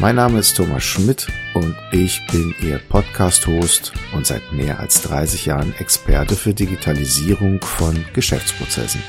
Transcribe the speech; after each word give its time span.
Mein 0.00 0.14
Name 0.14 0.38
ist 0.38 0.56
Thomas 0.56 0.84
Schmidt 0.84 1.26
und 1.54 1.74
ich 1.90 2.24
bin 2.30 2.54
Ihr 2.62 2.78
Podcast-Host 2.78 3.92
und 4.14 4.28
seit 4.28 4.52
mehr 4.52 4.78
als 4.78 5.02
30 5.02 5.46
Jahren 5.46 5.74
Experte 5.74 6.36
für 6.36 6.54
Digitalisierung 6.54 7.60
von 7.60 8.04
Geschäftsprozessen. 8.14 9.02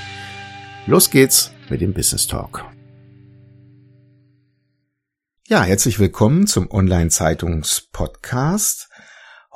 Los 0.88 1.12
geht's 1.12 1.52
mit 1.70 1.82
dem 1.82 1.94
Business 1.94 2.26
Talk. 2.26 2.66
Ja, 5.48 5.62
herzlich 5.62 5.99
willkommen 5.99 6.48
zum 6.48 6.72
Online-Zeitungs-Podcast. 6.72 8.88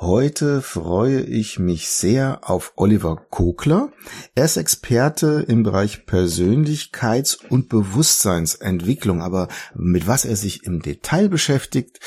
Heute 0.04 0.60
freue 0.60 1.22
ich 1.22 1.58
mich 1.58 1.88
sehr 1.88 2.40
auf 2.42 2.74
Oliver 2.76 3.16
Kokler. 3.30 3.90
Er 4.34 4.44
ist 4.44 4.58
Experte 4.58 5.46
im 5.48 5.62
Bereich 5.62 6.00
Persönlichkeits- 6.06 7.38
und 7.48 7.70
Bewusstseinsentwicklung, 7.70 9.22
aber 9.22 9.48
mit 9.74 10.06
was 10.06 10.26
er 10.26 10.36
sich 10.36 10.66
im 10.66 10.82
Detail 10.82 11.30
beschäftigt, 11.30 12.00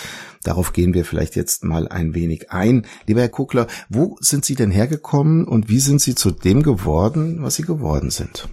darauf 0.44 0.73
gehen 0.73 0.94
wir 0.94 1.06
vielleicht 1.06 1.36
jetzt 1.36 1.64
mal 1.64 1.88
ein 1.88 2.14
wenig 2.14 2.52
ein. 2.52 2.86
Lieber 3.08 3.22
Herr 3.22 3.30
Kokler, 3.30 3.66
wo 3.90 4.16
sind 4.20 4.45
Sie 4.45 4.54
denn 4.54 4.70
hergekommen 4.70 5.45
und 5.45 5.68
wie 5.68 5.80
sind 5.80 6.00
Sie 6.00 6.14
zu 6.14 6.30
dem 6.30 6.62
geworden, 6.62 7.42
was 7.42 7.56
Sie 7.56 7.64
geworden 7.64 8.12
sind? 8.12 8.48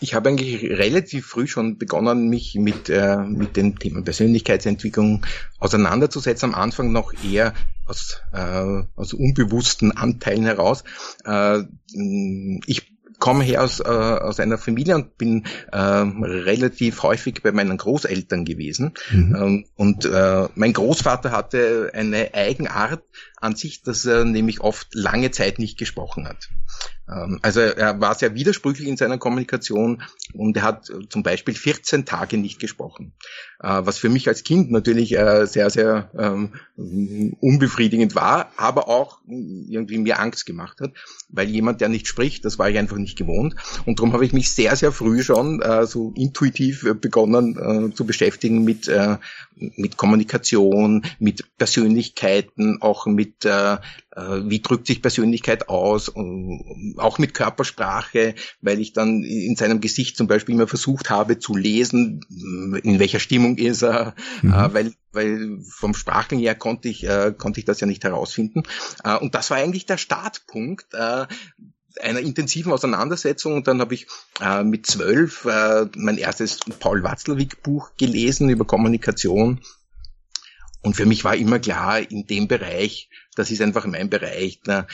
Ich 0.00 0.14
habe 0.14 0.28
eigentlich 0.28 0.62
relativ 0.62 1.26
früh 1.26 1.46
schon 1.46 1.78
begonnen, 1.78 2.28
mich 2.28 2.54
mit, 2.54 2.90
äh, 2.90 3.16
mit 3.16 3.56
den 3.56 3.76
Themen 3.76 4.04
Persönlichkeitsentwicklung 4.04 5.24
auseinanderzusetzen. 5.58 6.52
Am 6.52 6.60
Anfang 6.60 6.92
noch 6.92 7.12
eher 7.24 7.54
aus, 7.86 8.20
äh, 8.32 8.82
aus 8.94 9.14
unbewussten 9.14 9.92
Anteilen 9.92 10.44
heraus. 10.44 10.84
Äh, 11.24 11.62
ich 12.66 12.92
komme 13.18 13.44
her 13.44 13.62
aus, 13.62 13.80
äh, 13.80 13.84
aus 13.84 14.40
einer 14.40 14.58
Familie 14.58 14.94
und 14.96 15.16
bin 15.16 15.44
äh, 15.72 15.78
relativ 15.78 17.02
häufig 17.02 17.42
bei 17.42 17.52
meinen 17.52 17.78
Großeltern 17.78 18.44
gewesen. 18.44 18.92
Mhm. 19.10 19.36
Ähm, 19.36 19.64
und 19.76 20.04
äh, 20.04 20.48
mein 20.54 20.72
Großvater 20.72 21.30
hatte 21.30 21.90
eine 21.94 22.34
Eigenart 22.34 23.02
an 23.36 23.54
sich, 23.54 23.82
dass 23.82 24.04
er 24.04 24.24
nämlich 24.24 24.60
oft 24.60 24.94
lange 24.94 25.30
Zeit 25.30 25.58
nicht 25.58 25.78
gesprochen 25.78 26.26
hat. 26.26 26.48
Ähm, 27.08 27.38
also 27.42 27.60
er 27.60 28.00
war 28.00 28.14
sehr 28.14 28.34
widersprüchlich 28.34 28.88
in 28.88 28.96
seiner 28.96 29.18
Kommunikation 29.18 30.02
und 30.34 30.56
er 30.56 30.62
hat 30.62 30.90
äh, 30.90 31.08
zum 31.08 31.22
Beispiel 31.22 31.54
14 31.54 32.04
Tage 32.04 32.36
nicht 32.36 32.58
gesprochen, 32.58 33.12
äh, 33.60 33.80
was 33.84 33.98
für 33.98 34.08
mich 34.08 34.28
als 34.28 34.42
Kind 34.42 34.70
natürlich 34.70 35.16
äh, 35.16 35.46
sehr, 35.46 35.70
sehr 35.70 36.10
ähm, 36.18 36.54
unbefriedigend 37.40 38.14
war, 38.14 38.50
aber 38.56 38.88
auch 38.88 39.20
irgendwie 39.26 39.98
mir 39.98 40.18
Angst 40.18 40.46
gemacht 40.46 40.80
hat, 40.80 40.92
weil 41.28 41.48
jemand, 41.48 41.80
der 41.80 41.88
nicht 41.88 42.08
spricht, 42.08 42.44
das 42.44 42.58
war 42.58 42.68
ich 42.68 42.78
einfach 42.78 42.96
nicht 42.96 43.16
gewohnt 43.16 43.54
und 43.86 43.98
darum 43.98 44.12
habe 44.12 44.24
ich 44.24 44.32
mich 44.32 44.50
sehr, 44.52 44.76
sehr 44.76 44.92
früh 44.92 45.22
schon 45.22 45.62
so 45.86 46.12
intuitiv 46.16 46.86
begonnen 47.00 47.92
zu 47.94 48.04
beschäftigen 48.04 48.62
mit, 48.64 48.90
mit 49.56 49.96
Kommunikation, 49.96 51.04
mit 51.18 51.44
Persönlichkeiten, 51.56 52.82
auch 52.82 53.06
mit 53.06 53.35
wie 53.44 54.62
drückt 54.62 54.86
sich 54.86 55.02
Persönlichkeit 55.02 55.68
aus, 55.68 56.12
auch 56.96 57.18
mit 57.18 57.34
Körpersprache, 57.34 58.34
weil 58.60 58.80
ich 58.80 58.92
dann 58.92 59.22
in 59.22 59.56
seinem 59.56 59.80
Gesicht 59.80 60.16
zum 60.16 60.26
Beispiel 60.26 60.54
immer 60.54 60.66
versucht 60.66 61.10
habe 61.10 61.38
zu 61.38 61.54
lesen, 61.54 62.20
in 62.82 62.98
welcher 62.98 63.20
Stimmung 63.20 63.58
ist 63.58 63.82
er, 63.82 64.14
mhm. 64.42 64.52
äh, 64.52 64.74
weil, 64.74 64.92
weil 65.12 65.58
vom 65.68 65.94
Spracheln 65.94 66.40
her 66.40 66.54
konnte 66.54 66.88
ich, 66.88 67.04
äh, 67.04 67.34
konnte 67.36 67.60
ich 67.60 67.66
das 67.66 67.80
ja 67.80 67.86
nicht 67.86 68.04
herausfinden. 68.04 68.62
Äh, 69.04 69.16
und 69.16 69.34
das 69.34 69.50
war 69.50 69.58
eigentlich 69.58 69.86
der 69.86 69.98
Startpunkt, 69.98 70.94
äh, 70.94 71.26
einer 72.00 72.20
intensiven 72.20 72.72
Auseinandersetzung 72.72 73.54
und 73.54 73.68
dann 73.68 73.80
habe 73.80 73.94
ich 73.94 74.06
äh, 74.40 74.62
mit 74.62 74.86
zwölf 74.86 75.46
äh, 75.46 75.86
mein 75.96 76.18
erstes 76.18 76.60
Paul 76.78 77.02
Watzlawick 77.02 77.62
Buch 77.62 77.92
gelesen 77.96 78.50
über 78.50 78.66
Kommunikation 78.66 79.62
und 80.82 80.94
für 80.94 81.06
mich 81.06 81.24
war 81.24 81.34
immer 81.34 81.58
klar, 81.58 81.98
in 81.98 82.26
dem 82.26 82.48
Bereich 82.48 83.08
das 83.36 83.50
ist 83.50 83.62
einfach 83.62 83.86
mein 83.86 84.10
Bereich. 84.10 84.60
Da, 84.64 84.86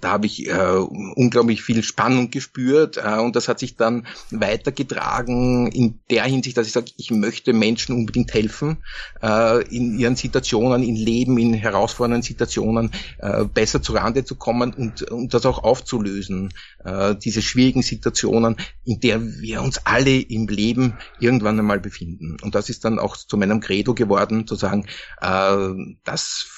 da 0.00 0.10
habe 0.10 0.26
ich 0.26 0.48
äh, 0.48 0.52
unglaublich 0.52 1.62
viel 1.62 1.82
Spannung 1.82 2.30
gespürt 2.30 2.98
äh, 2.98 3.18
und 3.18 3.36
das 3.36 3.48
hat 3.48 3.60
sich 3.60 3.76
dann 3.76 4.06
weitergetragen 4.30 5.70
in 5.72 6.00
der 6.10 6.24
Hinsicht, 6.24 6.56
dass 6.56 6.66
ich 6.66 6.72
sage, 6.72 6.90
ich 6.96 7.10
möchte 7.10 7.52
Menschen 7.52 7.94
unbedingt 7.94 8.34
helfen, 8.34 8.78
äh, 9.22 9.62
in 9.74 9.98
ihren 9.98 10.16
Situationen, 10.16 10.82
in 10.82 10.96
Leben, 10.96 11.38
in 11.38 11.54
herausfordernden 11.54 12.22
Situationen 12.22 12.90
äh, 13.18 13.44
besser 13.44 13.80
zurande 13.80 14.24
zu 14.24 14.34
kommen 14.34 14.74
und, 14.74 15.02
und 15.02 15.32
das 15.32 15.46
auch 15.46 15.62
aufzulösen. 15.62 16.52
Äh, 16.84 17.14
diese 17.14 17.40
schwierigen 17.40 17.82
Situationen, 17.82 18.56
in 18.84 19.00
der 19.00 19.22
wir 19.22 19.62
uns 19.62 19.86
alle 19.86 20.18
im 20.18 20.48
Leben 20.48 20.94
irgendwann 21.20 21.58
einmal 21.58 21.78
befinden. 21.78 22.36
Und 22.42 22.56
das 22.56 22.68
ist 22.68 22.84
dann 22.84 22.98
auch 22.98 23.16
zu 23.16 23.36
meinem 23.36 23.60
Credo 23.60 23.94
geworden, 23.94 24.46
zu 24.48 24.56
sagen, 24.56 24.86
äh, 25.20 25.68
das 26.02 26.48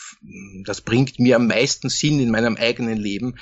das 0.64 0.80
bringt 0.80 1.18
mir 1.18 1.36
am 1.36 1.46
meisten 1.46 1.88
Sinn 1.88 2.20
in 2.20 2.30
meinem 2.30 2.56
eigenen 2.56 2.98
Leben, 2.98 3.34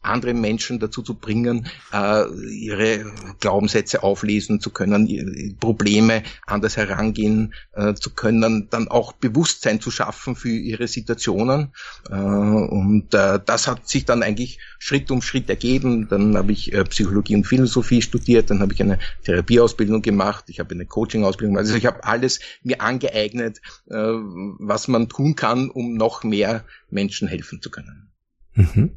andere 0.00 0.32
Menschen 0.32 0.78
dazu 0.78 1.02
zu 1.02 1.14
bringen, 1.14 1.66
äh, 1.92 2.24
ihre 2.50 3.12
Glaubenssätze 3.40 4.02
auflesen 4.02 4.60
zu 4.60 4.70
können, 4.70 5.56
Probleme 5.58 6.22
anders 6.46 6.76
herangehen 6.76 7.54
äh, 7.72 7.94
zu 7.94 8.10
können, 8.10 8.68
dann 8.70 8.88
auch 8.88 9.12
Bewusstsein 9.12 9.80
zu 9.80 9.90
schaffen 9.90 10.36
für 10.36 10.50
ihre 10.50 10.86
Situationen. 10.86 11.72
Äh, 12.10 12.14
und 12.14 13.08
das 13.10 13.66
hat 13.66 13.88
sich 13.88 14.04
dann 14.04 14.22
eigentlich 14.22 14.60
Schritt 14.78 15.10
um 15.10 15.22
Schritt 15.22 15.48
ergeben. 15.48 16.08
Dann 16.08 16.36
habe 16.36 16.52
ich 16.52 16.72
Psychologie 16.90 17.34
und 17.34 17.46
Philosophie 17.46 18.02
studiert, 18.02 18.50
dann 18.50 18.60
habe 18.60 18.72
ich 18.72 18.82
eine 18.82 18.98
Therapieausbildung 19.24 20.02
gemacht, 20.02 20.44
ich 20.48 20.60
habe 20.60 20.74
eine 20.74 20.86
Coaching-Ausbildung, 20.86 21.58
also 21.58 21.74
ich 21.74 21.86
habe 21.86 22.04
alles 22.04 22.40
mir 22.62 22.80
angeeignet, 22.80 23.60
was 23.86 24.88
man 24.88 25.08
tun 25.08 25.34
kann, 25.34 25.70
um 25.70 25.94
noch 25.94 26.22
mehr 26.22 26.64
Menschen 26.90 27.28
helfen 27.28 27.60
zu 27.60 27.70
können. 27.70 28.10
Mhm. 28.54 28.90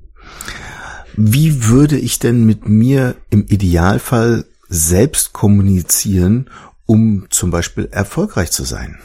Wie 1.16 1.66
würde 1.66 1.98
ich 1.98 2.20
denn 2.20 2.46
mit 2.46 2.68
mir 2.68 3.16
im 3.30 3.46
Idealfall 3.48 4.46
selbst 4.68 5.34
kommunizieren, 5.34 6.50
um 6.86 7.28
zum 7.30 7.52
Beispiel 7.52 7.90
erfolgreich 7.92 8.52
zu 8.52 8.64
sein? 8.64 9.00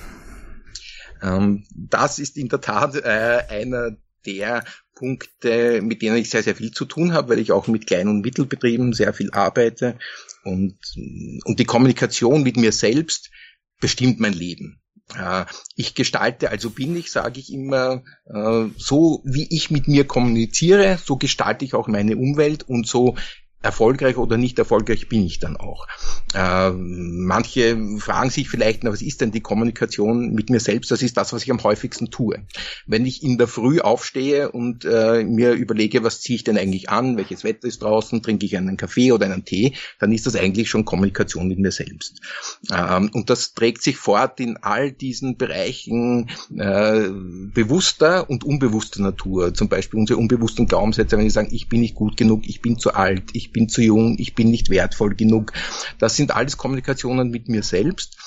Ähm, 1.23 1.65
das 1.75 2.19
ist 2.19 2.37
in 2.37 2.49
der 2.49 2.61
Tat 2.61 2.95
äh, 2.97 3.43
einer 3.49 3.97
der 4.25 4.65
Punkte, 4.95 5.83
mit 5.83 6.03
denen 6.03 6.17
ich 6.17 6.31
sehr, 6.31 6.43
sehr 6.43 6.57
viel 6.57 6.71
zu 6.71 6.85
tun 6.85 7.13
habe, 7.13 7.31
weil 7.31 7.39
ich 7.39 7.53
auch 7.53 7.67
mit 7.69 7.87
Klein- 7.87 8.09
und 8.09 8.23
Mittelbetrieben 8.23 8.93
sehr 8.93 9.13
viel 9.13 9.31
arbeite 9.31 9.99
und, 10.45 10.79
und 11.45 11.59
die 11.59 11.65
Kommunikation 11.65 12.43
mit 12.43 12.57
mir 12.57 12.73
selbst 12.73 13.31
bestimmt 13.81 14.21
mein 14.21 14.33
Leben. 14.33 14.81
Äh, 15.15 15.45
ich 15.77 15.95
gestalte, 15.95 16.51
also 16.51 16.71
bin 16.71 16.97
ich, 16.97 17.13
sage 17.13 17.39
ich 17.39 17.53
immer, 17.53 18.03
äh, 18.27 18.65
so 18.77 19.23
wie 19.25 19.47
ich 19.51 19.71
mit 19.71 19.87
mir 19.87 20.07
kommuniziere, 20.07 20.99
so 21.03 21.17
gestalte 21.17 21.65
ich 21.65 21.75
auch 21.75 21.87
meine 21.87 22.17
Umwelt 22.17 22.65
und 22.65 22.87
so 22.87 23.17
erfolgreich 23.67 24.17
oder 24.17 24.37
nicht 24.37 24.59
erfolgreich 24.59 25.09
bin 25.09 25.27
ich 25.27 25.39
dann 25.39 25.57
auch. 25.57 25.87
Äh, 26.35 26.71
manche 26.71 27.77
fragen 27.99 28.31
sich 28.31 28.49
vielleicht, 28.49 28.85
na, 28.85 28.93
was 28.93 29.03
ist 29.03 29.21
denn 29.21 29.33
die 29.33 29.41
Kommunikation 29.41 30.33
mit 30.33 30.51
mir 30.51 30.61
selbst? 30.61 30.91
Das 30.91 31.03
ist 31.03 31.17
das, 31.17 31.33
was 31.33 31.43
ich 31.43 31.51
am 31.51 31.63
häufigsten 31.63 32.11
tue. 32.11 32.39
Wenn 32.87 33.05
ich 33.05 33.23
in 33.23 33.39
der 33.39 33.49
Früh 33.49 33.81
aufstehe 33.81 34.51
und 34.51 34.85
äh, 34.85 35.25
mir 35.25 35.53
überlege, 35.53 36.05
was 36.05 36.21
ziehe 36.21 36.37
ich 36.37 36.45
denn 36.45 36.57
eigentlich 36.57 36.89
an, 36.89 37.17
welches 37.17 37.45
Wetter 37.45 37.67
ist 37.67 37.83
draußen, 37.83 38.23
trinke 38.23 38.47
ich 38.47 38.57
einen 38.57 38.77
Kaffee 38.77 39.13
oder 39.13 39.27
einen 39.27 39.45
Tee, 39.45 39.75
dann 39.99 40.13
ist 40.13 40.27
das 40.27 40.37
eigentlich 40.37 40.71
schon 40.71 40.85
Kommunikation 40.85 41.49
mit 41.49 41.59
mir 41.59 41.73
selbst. 41.73 42.21
Ähm, 42.73 43.11
und 43.13 43.29
das 43.31 43.55
trägt 43.55 43.83
sich 43.83 43.97
fort 43.97 44.39
in 44.41 44.57
all 44.59 44.93
diesen 44.93 45.37
Bereichen 45.37 46.31
äh, 46.57 47.09
bewusster 47.53 48.31
und 48.31 48.45
unbewusster 48.45 49.03
Natur. 49.03 49.55
Zum 49.55 49.69
Beispiel 49.69 49.99
unsere 49.99 50.19
unbewussten 50.19 50.67
Glaubenssätze, 50.67 51.19
wenn 51.19 51.27
ich 51.27 51.33
sagen, 51.33 51.49
ich 51.51 51.69
bin 51.69 51.81
nicht 51.81 51.95
gut 51.95 52.17
genug, 52.17 52.49
ich 52.49 52.63
bin 52.63 52.79
zu 52.79 52.95
alt, 52.95 53.31
ich 53.33 53.53
bin 53.57 53.71
zu 53.71 53.81
jung, 53.81 54.17
ich 54.19 54.35
bin 54.35 54.51
nicht 54.51 54.69
wertvoll 54.69 55.15
genug. 55.15 55.53
Das 55.99 56.15
sind 56.15 56.37
alles 56.37 56.59
Kommunikationen 56.59 57.31
mit 57.31 57.49
mir 57.49 57.63
selbst. 57.63 58.19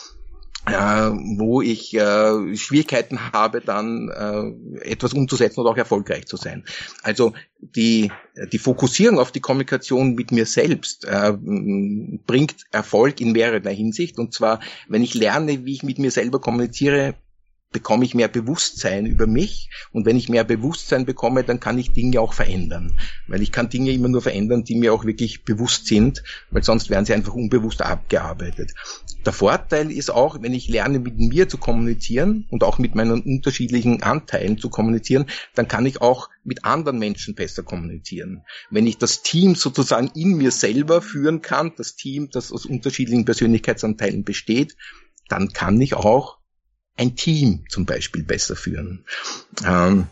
Äh, 0.66 1.12
wo 1.38 1.62
ich 1.62 1.94
äh, 1.94 2.56
Schwierigkeiten 2.56 3.31
habe, 3.31 3.62
dann 3.62 4.10
äh, 4.10 4.92
etwas 4.92 5.14
umzusetzen 5.14 5.62
oder 5.62 5.70
auch 5.70 5.78
erfolgreich 5.78 6.26
zu 6.26 6.36
sein. 6.36 6.66
Also 7.02 7.34
die, 7.60 8.12
die 8.52 8.58
Fokussierung 8.58 9.20
auf 9.20 9.31
die 9.31 9.40
Kommunikation 9.40 10.16
mit 10.16 10.31
mir 10.31 10.46
selbst 10.46 11.06
äh, 11.06 11.34
bringt 11.34 12.66
Erfolg 12.72 13.22
in 13.22 13.32
mehrerer 13.32 13.70
Hinsicht. 13.70 14.20
Und 14.20 14.34
zwar, 14.34 14.60
wenn 14.90 15.02
ich 15.02 15.14
lerne, 15.14 15.66
wie 15.66 15.74
ich 15.74 15.84
mit 15.84 15.98
mir 15.98 16.12
selber 16.12 16.42
kommuniziere, 16.42 17.16
bekomme 17.71 18.04
ich 18.04 18.16
mehr 18.16 18.27
Bewusstsein 18.27 19.06
über 19.06 19.27
mich 19.27 19.69
und 19.92 20.06
wenn 20.06 20.18
ich 20.18 20.27
mehr 20.27 20.44
Bewusstsein 20.44 21.06
bekomme, 21.06 21.44
dann 21.44 21.60
kann 21.60 21.77
ich 21.77 21.92
Dinge 21.92 22.19
auch 22.19 22.33
verändern, 22.33 23.00
weil 23.27 23.44
ich 23.44 23.51
kann 23.51 23.69
Dinge 23.69 23.92
immer 23.92 24.07
nur 24.07 24.21
verändern, 24.21 24.63
die 24.63 24.75
mir 24.75 24.92
auch 24.94 25.06
wirklich 25.06 25.44
bewusst 25.44 25.86
sind, 25.86 26.24
weil 26.50 26.63
sonst 26.63 26.89
werden 26.89 27.06
sie 27.06 27.13
einfach 27.13 27.33
unbewusst 27.33 27.81
abgearbeitet. 27.83 28.74
Der 29.24 29.33
Vorteil 29.33 29.92
ist 29.92 30.10
auch, 30.10 30.42
wenn 30.42 30.54
ich 30.54 30.68
lerne 30.68 30.98
mit 30.98 31.19
mir 31.19 31.48
zu 31.48 31.57
kommunizieren 31.57 32.48
und 32.50 32.63
auch 32.63 32.80
mit 32.80 32.95
meinen 32.95 33.21
unterschiedlichen 33.21 34.01
Anteilen 34.01 34.57
zu 34.57 34.69
kommunizieren, 34.69 35.25
dann 35.54 35.68
kann 35.68 35.86
ich 35.86 36.01
auch 36.01 36.30
mit 36.44 36.65
anderen 36.65 36.98
Menschen 36.98 37.36
besser 37.36 37.62
kommunizieren. 37.62 38.44
Wenn 38.72 38.88
ich 38.88 38.98
das 38.98 39.22
Team 39.22 39.54
sozusagen 39.54 40.10
in 40.15 40.38
mir 40.38 40.51
selber 40.51 41.01
führen 41.04 41.42
kann, 41.42 41.74
das 41.77 41.95
Team, 41.95 42.30
das 42.31 42.51
aus 42.51 42.65
unterschiedlichen 42.65 43.25
Persönlichkeitsanteilen 43.25 44.24
besteht, 44.24 44.75
dann 45.27 45.54
kann 45.54 45.80
ich 45.80 45.94
auch 45.94 46.38
ein 47.00 47.16
Team 47.16 47.63
zum 47.69 47.86
Beispiel 47.86 48.24
besser 48.24 48.56
führen. 48.56 49.06
Ähm, 49.66 50.07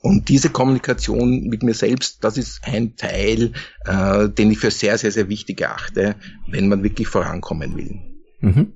und 0.00 0.28
diese 0.28 0.50
Kommunikation 0.50 1.44
mit 1.44 1.62
mir 1.62 1.74
selbst, 1.74 2.24
das 2.24 2.36
ist 2.36 2.60
ein 2.64 2.96
Teil, 2.96 3.52
äh, 3.84 4.28
den 4.28 4.50
ich 4.50 4.58
für 4.58 4.70
sehr, 4.70 4.98
sehr, 4.98 5.12
sehr 5.12 5.28
wichtig 5.28 5.60
erachte, 5.60 6.16
wenn 6.48 6.68
man 6.68 6.82
wirklich 6.82 7.08
vorankommen 7.08 7.76
will. 7.76 8.00
Mhm. 8.40 8.72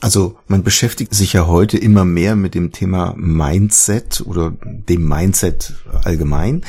Also 0.00 0.38
man 0.46 0.62
beschäftigt 0.62 1.12
sich 1.12 1.32
ja 1.32 1.48
heute 1.48 1.76
immer 1.76 2.04
mehr 2.04 2.36
mit 2.36 2.54
dem 2.54 2.70
Thema 2.70 3.14
Mindset 3.16 4.22
oder 4.24 4.52
dem 4.62 5.08
Mindset 5.08 5.74
allgemein. 6.04 6.62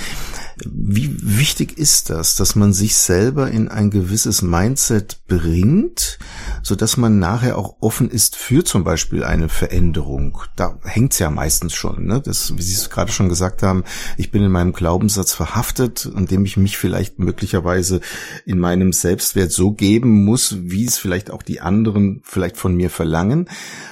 Wie 0.65 1.15
wichtig 1.21 1.77
ist 1.77 2.09
das, 2.09 2.35
dass 2.35 2.55
man 2.55 2.73
sich 2.73 2.95
selber 2.95 3.51
in 3.51 3.67
ein 3.67 3.91
gewisses 3.91 4.41
Mindset 4.41 5.19
bringt, 5.27 6.17
so 6.63 6.75
dass 6.75 6.97
man 6.97 7.19
nachher 7.19 7.57
auch 7.57 7.77
offen 7.81 8.09
ist 8.09 8.35
für 8.35 8.65
zum 8.65 8.83
Beispiel 8.83 9.23
eine 9.23 9.47
Veränderung? 9.47 10.39
Da 10.55 10.79
hängt's 10.83 11.19
ja 11.19 11.29
meistens 11.29 11.75
schon, 11.75 12.07
ne? 12.07 12.21
Das, 12.21 12.57
wie 12.57 12.61
Sie 12.63 12.73
es 12.73 12.89
gerade 12.89 13.11
schon 13.11 13.29
gesagt 13.29 13.61
haben, 13.61 13.83
ich 14.17 14.31
bin 14.31 14.43
in 14.43 14.51
meinem 14.51 14.73
Glaubenssatz 14.73 15.33
verhaftet, 15.33 16.09
indem 16.13 16.45
ich 16.45 16.57
mich 16.57 16.77
vielleicht 16.77 17.19
möglicherweise 17.19 18.01
in 18.45 18.59
meinem 18.59 18.91
Selbstwert 18.91 19.51
so 19.51 19.71
geben 19.71 20.25
muss, 20.25 20.57
wie 20.59 20.85
es 20.85 20.97
vielleicht 20.97 21.29
auch 21.29 21.43
die 21.43 21.61
anderen 21.61 22.21
vielleicht 22.23 22.57
von 22.57 22.75
mir 22.75 22.89
verlangen. 22.89 23.18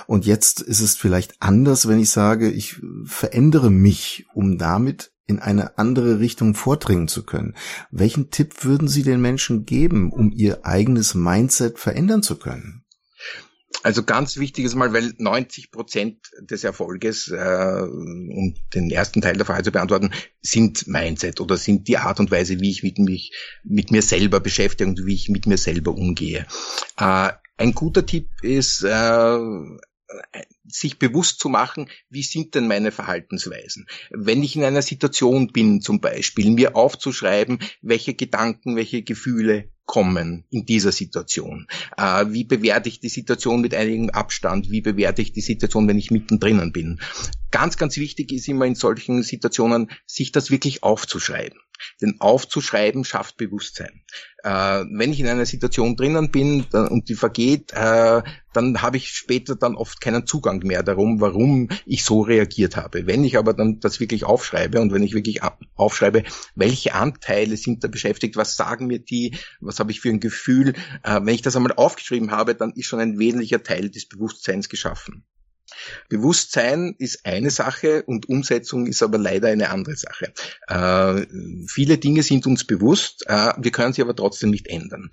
Und 0.07 0.25
jetzt 0.25 0.61
ist 0.61 0.81
es 0.81 0.95
vielleicht 0.95 1.35
anders, 1.39 1.87
wenn 1.87 1.99
ich 1.99 2.09
sage, 2.09 2.49
ich 2.49 2.81
verändere 3.05 3.69
mich, 3.69 4.25
um 4.33 4.57
damit 4.57 5.11
in 5.27 5.39
eine 5.39 5.77
andere 5.77 6.19
Richtung 6.19 6.55
vordringen 6.55 7.07
zu 7.07 7.23
können. 7.23 7.55
Welchen 7.91 8.31
Tipp 8.31 8.63
würden 8.63 8.87
Sie 8.87 9.03
den 9.03 9.21
Menschen 9.21 9.65
geben, 9.65 10.11
um 10.11 10.31
ihr 10.31 10.65
eigenes 10.65 11.13
Mindset 11.15 11.79
verändern 11.79 12.23
zu 12.23 12.37
können? 12.37 12.85
Also 13.83 14.03
ganz 14.03 14.37
wichtig 14.37 14.65
ist 14.65 14.75
mal, 14.75 14.93
weil 14.93 15.13
90 15.17 15.71
Prozent 15.71 16.17
des 16.41 16.63
Erfolges, 16.63 17.27
äh, 17.27 17.81
um 17.81 18.55
den 18.73 18.89
ersten 18.89 19.21
Teil 19.21 19.35
der 19.35 19.45
Frage 19.45 19.63
zu 19.63 19.71
beantworten, 19.71 20.11
sind 20.41 20.87
Mindset 20.87 21.39
oder 21.41 21.57
sind 21.57 21.87
die 21.87 21.97
Art 21.97 22.19
und 22.19 22.31
Weise, 22.31 22.59
wie 22.59 22.71
ich 22.71 22.81
mit, 22.83 22.97
mich, 22.97 23.33
mit 23.63 23.91
mir 23.91 24.01
selber 24.01 24.39
beschäftige 24.39 24.89
und 24.89 25.05
wie 25.05 25.13
ich 25.13 25.29
mit 25.29 25.45
mir 25.45 25.57
selber 25.57 25.93
umgehe. 25.93 26.47
Äh, 26.97 27.29
ein 27.57 27.73
guter 27.73 28.05
Tipp 28.05 28.29
ist, 28.41 28.83
äh, 28.83 29.37
sich 30.67 30.99
bewusst 30.99 31.39
zu 31.39 31.49
machen, 31.49 31.89
wie 32.09 32.23
sind 32.23 32.55
denn 32.55 32.67
meine 32.67 32.91
Verhaltensweisen? 32.91 33.87
Wenn 34.11 34.43
ich 34.43 34.55
in 34.55 34.63
einer 34.63 34.81
Situation 34.81 35.47
bin, 35.47 35.81
zum 35.81 36.01
Beispiel, 36.01 36.51
mir 36.51 36.75
aufzuschreiben, 36.75 37.59
welche 37.81 38.13
Gedanken, 38.13 38.75
welche 38.75 39.03
Gefühle 39.03 39.69
kommen 39.87 40.43
in 40.51 40.65
dieser 40.65 40.91
Situation? 40.91 41.65
Äh, 41.97 42.25
wie 42.29 42.43
bewerte 42.43 42.89
ich 42.89 42.99
die 42.99 43.09
Situation 43.09 43.61
mit 43.61 43.73
einigem 43.73 44.11
Abstand? 44.11 44.69
Wie 44.69 44.81
bewerte 44.81 45.23
ich 45.23 45.31
die 45.31 45.41
Situation, 45.41 45.87
wenn 45.87 45.97
ich 45.97 46.11
mittendrin 46.11 46.71
bin? 46.71 46.99
Ganz, 47.49 47.77
ganz 47.77 47.97
wichtig 47.97 48.31
ist 48.31 48.47
immer 48.47 48.65
in 48.65 48.75
solchen 48.75 49.23
Situationen, 49.23 49.89
sich 50.05 50.31
das 50.31 50.51
wirklich 50.51 50.83
aufzuschreiben. 50.83 51.59
Denn 52.01 52.17
aufzuschreiben 52.19 53.05
schafft 53.05 53.37
Bewusstsein. 53.37 54.03
Äh, 54.43 54.83
wenn 54.91 55.13
ich 55.13 55.19
in 55.19 55.27
einer 55.27 55.45
Situation 55.45 55.95
drinnen 55.95 56.31
bin 56.31 56.65
und 56.65 57.07
die 57.07 57.15
vergeht, 57.15 57.71
äh, 57.73 58.21
dann 58.53 58.81
habe 58.81 58.97
ich 58.97 59.09
später 59.09 59.55
dann 59.55 59.75
oft 59.75 60.01
keinen 60.01 60.27
Zugang 60.27 60.56
mehr 60.63 60.83
darum, 60.83 61.21
warum 61.21 61.69
ich 61.85 62.03
so 62.03 62.21
reagiert 62.21 62.75
habe. 62.75 63.07
Wenn 63.07 63.23
ich 63.23 63.37
aber 63.37 63.53
dann 63.53 63.79
das 63.79 63.99
wirklich 63.99 64.23
aufschreibe 64.23 64.81
und 64.81 64.93
wenn 64.93 65.03
ich 65.03 65.13
wirklich 65.13 65.41
aufschreibe, 65.75 66.23
welche 66.55 66.93
Anteile 66.93 67.57
sind 67.57 67.83
da 67.83 67.87
beschäftigt, 67.87 68.35
was 68.35 68.55
sagen 68.55 68.87
mir 68.87 68.99
die, 68.99 69.35
was 69.59 69.79
habe 69.79 69.91
ich 69.91 70.01
für 70.01 70.09
ein 70.09 70.19
Gefühl, 70.19 70.73
äh, 71.03 71.19
wenn 71.21 71.35
ich 71.35 71.41
das 71.41 71.55
einmal 71.55 71.73
aufgeschrieben 71.73 72.31
habe, 72.31 72.55
dann 72.55 72.73
ist 72.73 72.85
schon 72.85 72.99
ein 72.99 73.19
wesentlicher 73.19 73.63
Teil 73.63 73.89
des 73.89 74.07
Bewusstseins 74.07 74.69
geschaffen. 74.69 75.23
Bewusstsein 76.09 76.95
ist 76.97 77.25
eine 77.25 77.49
Sache 77.49 78.03
und 78.03 78.29
Umsetzung 78.29 78.87
ist 78.87 79.03
aber 79.03 79.17
leider 79.17 79.49
eine 79.49 79.69
andere 79.69 79.95
Sache. 79.95 80.33
Äh, 80.67 81.25
viele 81.67 81.97
Dinge 81.97 82.23
sind 82.23 82.47
uns 82.47 82.65
bewusst, 82.65 83.25
äh, 83.27 83.53
wir 83.57 83.71
können 83.71 83.93
sie 83.93 84.01
aber 84.01 84.15
trotzdem 84.15 84.49
nicht 84.49 84.67
ändern. 84.67 85.11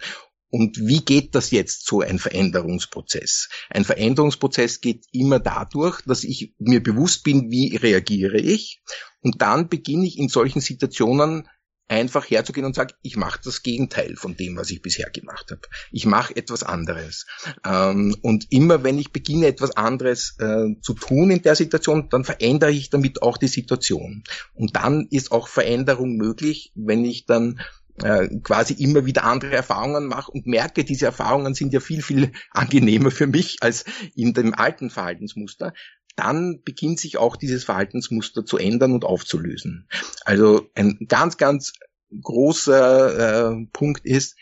Und 0.55 0.79
wie 0.79 1.05
geht 1.05 1.35
das 1.35 1.51
jetzt 1.51 1.85
so 1.85 2.01
ein 2.01 2.21
Veränderungsprozess? 2.21 3.49
Ein 3.71 3.85
Veränderungsprozess 3.85 4.81
geht 4.81 5.05
immer 5.11 5.41
dadurch, 5.41 6.01
dass 6.03 6.23
ich 6.23 6.55
mir 6.61 6.81
bewusst 6.81 7.25
bin, 7.25 7.51
wie 7.51 7.75
reagiere 7.75 8.39
ich. 8.39 8.81
Und 9.21 9.43
dann 9.43 9.69
beginne 9.69 10.07
ich 10.07 10.17
in 10.17 10.29
solchen 10.29 10.61
Situationen 10.61 11.49
einfach 11.89 12.31
herzugehen 12.31 12.67
und 12.67 12.77
sagen, 12.77 12.95
ich 13.03 13.17
mache 13.17 13.41
das 13.43 13.65
Gegenteil 13.65 14.15
von 14.15 14.37
dem, 14.37 14.57
was 14.57 14.71
ich 14.71 14.81
bisher 14.81 15.11
gemacht 15.11 15.51
habe. 15.51 15.63
Ich 15.91 16.07
mache 16.07 16.37
etwas 16.37 16.63
anderes. 16.63 17.27
Ähm, 17.67 18.17
und 18.23 18.53
immer 18.53 18.85
wenn 18.85 19.01
ich 19.01 19.11
beginne, 19.11 19.49
etwas 19.49 19.77
anderes 19.77 20.37
äh, 20.39 20.69
zu 20.81 20.95
tun 20.95 21.33
in 21.33 21.43
der 21.43 21.57
Situation, 21.57 22.09
dann 22.11 22.23
verändere 22.23 22.71
ich 22.71 22.91
damit 22.91 23.23
auch 23.23 23.39
die 23.39 23.49
Situation. 23.49 24.23
Und 24.55 24.77
dann 24.77 25.09
ist 25.11 25.33
auch 25.33 25.49
Veränderung 25.49 26.17
möglich, 26.17 26.71
wenn 26.77 27.05
ich 27.05 27.27
dann 27.27 27.59
äh, 28.03 28.29
quasi 28.43 28.75
immer 28.75 29.07
wieder 29.07 29.25
andere 29.25 29.55
Erfahrungen 29.55 30.07
mache 30.07 30.33
und 30.33 30.47
merke, 30.47 30.85
diese 30.85 31.07
Erfahrungen 31.07 31.55
sind 31.55 31.73
ja 31.73 31.81
viel, 31.81 32.03
viel 32.03 32.33
angenehmer 32.51 33.11
für 33.11 33.27
mich 33.27 33.59
als 33.61 33.85
in 34.15 34.35
dem 34.35 34.55
alten 34.55 34.91
Verhaltensmuster, 34.91 35.73
dann 36.17 36.63
beginnt 36.65 37.01
sich 37.01 37.17
auch 37.17 37.37
dieses 37.37 37.65
Verhaltensmuster 37.65 38.45
zu 38.45 38.57
ändern 38.57 38.93
und 38.93 39.05
aufzulösen. 39.05 39.89
Also 40.25 40.69
ein 40.75 41.07
ganz, 41.09 41.37
ganz 41.37 41.73
großer 42.23 43.53
äh, 43.53 43.67
Punkt 43.73 44.05
ist, 44.05 44.37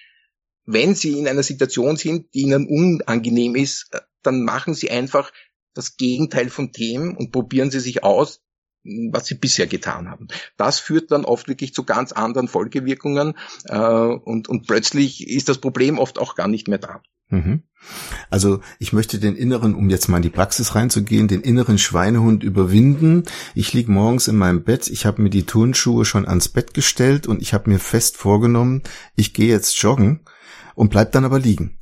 wenn 0.65 0.95
Sie 0.95 1.19
in 1.19 1.27
einer 1.27 1.43
Situation 1.43 1.97
sind, 1.97 2.35
die 2.35 2.43
Ihnen 2.43 2.67
unangenehm 2.69 3.55
ist, 3.55 3.89
äh, 3.93 4.01
dann 4.23 4.43
machen 4.43 4.75
Sie 4.75 4.91
einfach 4.91 5.33
das 5.75 5.97
Gegenteil 5.97 6.51
von 6.51 6.71
dem 6.73 7.17
und 7.17 7.33
probieren 7.33 7.71
Sie 7.71 7.81
sich 7.81 8.05
aus, 8.05 8.41
was 8.85 9.27
sie 9.27 9.35
bisher 9.35 9.67
getan 9.67 10.09
haben. 10.09 10.29
Das 10.57 10.81
führt 10.81 11.11
dann 11.11 11.25
oft 11.25 11.49
wirklich 11.49 11.75
zu 11.75 11.85
ganz 11.85 12.13
anderen 12.13 12.49
Folgewirkungen 12.49 13.35
äh, 13.65 13.77
und, 13.77 14.49
und 14.49 14.67
plötzlich 14.67 15.29
ist 15.29 15.49
das 15.49 15.59
Problem 15.59 15.99
oft 15.99 16.19
auch 16.19 16.35
gar 16.35 16.49
nicht 16.49 16.69
mehr 16.69 16.79
da. 16.79 17.03
Mhm. 17.33 17.63
Also 18.31 18.61
ich 18.79 18.93
möchte 18.93 19.19
den 19.19 19.35
inneren, 19.35 19.75
um 19.75 19.91
jetzt 19.91 20.09
mal 20.09 20.19
in 20.19 20.23
die 20.23 20.31
Praxis 20.31 20.75
reinzugehen, 20.75 21.29
den 21.29 21.41
inneren 21.41 21.79
Schweinehund 21.79 22.45
überwinden. 22.45 23.25
Ich 23.55 23.73
lieg 23.73 23.89
morgens 23.89 24.29
in 24.29 24.37
meinem 24.37 24.63
Bett, 24.63 24.89
ich 24.89 25.07
habe 25.07 25.23
mir 25.23 25.31
die 25.31 25.47
Turnschuhe 25.47 26.05
schon 26.05 26.29
ans 26.29 26.49
Bett 26.49 26.75
gestellt 26.75 27.27
und 27.27 27.43
ich 27.43 27.55
habe 27.55 27.71
mir 27.71 27.79
fest 27.79 28.17
vorgenommen, 28.17 28.83
ich 29.17 29.33
gehe 29.33 29.49
jetzt 29.49 29.81
joggen 29.83 30.21
und 30.75 30.91
bleib 30.91 31.13
dann 31.13 31.25
aber 31.25 31.39
liegen. 31.39 31.79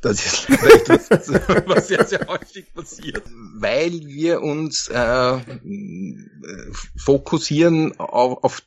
Das 0.00 0.24
ist 0.24 0.36
vielleicht 0.46 0.88
was, 1.66 1.88
sehr, 1.88 2.04
sehr 2.04 2.26
häufig 2.26 2.72
passiert, 2.74 3.22
weil 3.54 3.92
wir 4.06 4.42
uns 4.42 4.88
äh, 4.88 5.38
fokussieren 6.96 7.98
auf, 7.98 8.44
auf 8.44 8.62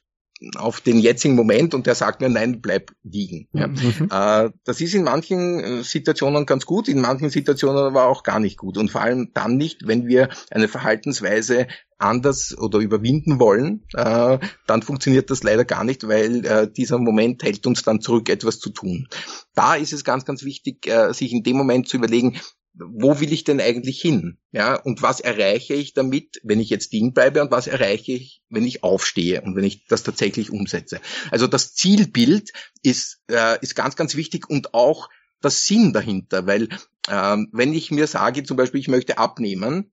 auf 0.55 0.79
den 0.79 0.99
jetzigen 0.99 1.35
Moment 1.35 1.73
und 1.73 1.85
der 1.85 1.95
sagt 1.95 2.21
mir, 2.21 2.29
nein, 2.29 2.61
bleib 2.61 2.91
liegen. 3.03 3.47
Ja. 3.53 3.67
Mhm. 3.67 4.09
Äh, 4.19 4.49
das 4.63 4.81
ist 4.81 4.95
in 4.95 5.03
manchen 5.03 5.59
äh, 5.59 5.83
Situationen 5.83 6.45
ganz 6.45 6.65
gut, 6.65 6.87
in 6.87 6.99
manchen 6.99 7.29
Situationen 7.29 7.77
aber 7.77 8.07
auch 8.07 8.23
gar 8.23 8.39
nicht 8.39 8.57
gut. 8.57 8.77
Und 8.77 8.89
vor 8.89 9.01
allem 9.01 9.31
dann 9.33 9.55
nicht, 9.55 9.87
wenn 9.87 10.07
wir 10.07 10.29
eine 10.49 10.67
Verhaltensweise 10.67 11.67
anders 11.99 12.57
oder 12.57 12.79
überwinden 12.79 13.39
wollen, 13.39 13.85
äh, 13.93 14.39
dann 14.65 14.81
funktioniert 14.81 15.29
das 15.29 15.43
leider 15.43 15.65
gar 15.65 15.83
nicht, 15.83 16.07
weil 16.07 16.45
äh, 16.45 16.71
dieser 16.71 16.97
Moment 16.97 17.43
hält 17.43 17.67
uns 17.67 17.83
dann 17.83 18.01
zurück, 18.01 18.29
etwas 18.29 18.59
zu 18.59 18.71
tun. 18.71 19.07
Da 19.53 19.75
ist 19.75 19.93
es 19.93 20.03
ganz, 20.03 20.25
ganz 20.25 20.43
wichtig, 20.43 20.87
äh, 20.87 21.13
sich 21.13 21.33
in 21.33 21.43
dem 21.43 21.57
Moment 21.57 21.87
zu 21.87 21.97
überlegen, 21.97 22.39
wo 22.73 23.19
will 23.19 23.33
ich 23.33 23.43
denn 23.43 23.59
eigentlich 23.59 24.01
hin? 24.01 24.37
Ja, 24.51 24.75
und 24.75 25.01
was 25.01 25.19
erreiche 25.19 25.73
ich 25.73 25.93
damit, 25.93 26.39
wenn 26.43 26.59
ich 26.59 26.69
jetzt 26.69 26.93
liegen 26.93 27.13
bleibe 27.13 27.41
und 27.41 27.51
was 27.51 27.67
erreiche 27.67 28.13
ich, 28.13 28.41
wenn 28.49 28.65
ich 28.65 28.83
aufstehe 28.83 29.41
und 29.41 29.55
wenn 29.55 29.63
ich 29.63 29.85
das 29.87 30.03
tatsächlich 30.03 30.51
umsetze? 30.51 31.01
Also 31.31 31.47
das 31.47 31.73
Zielbild 31.73 32.51
ist, 32.81 33.21
äh, 33.29 33.57
ist 33.61 33.75
ganz, 33.75 33.95
ganz 33.95 34.15
wichtig 34.15 34.49
und 34.49 34.73
auch 34.73 35.09
das 35.41 35.65
Sinn 35.65 35.93
dahinter, 35.93 36.47
weil 36.47 36.69
ähm, 37.09 37.49
wenn 37.51 37.73
ich 37.73 37.91
mir 37.91 38.07
sage, 38.07 38.43
zum 38.43 38.57
Beispiel, 38.57 38.79
ich 38.79 38.87
möchte 38.87 39.17
abnehmen, 39.17 39.91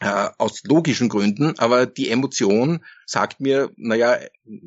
äh, 0.00 0.30
aus 0.38 0.62
logischen 0.64 1.08
Gründen, 1.08 1.58
aber 1.58 1.86
die 1.86 2.08
Emotion 2.08 2.84
sagt 3.06 3.40
mir, 3.40 3.70
naja, 3.76 4.18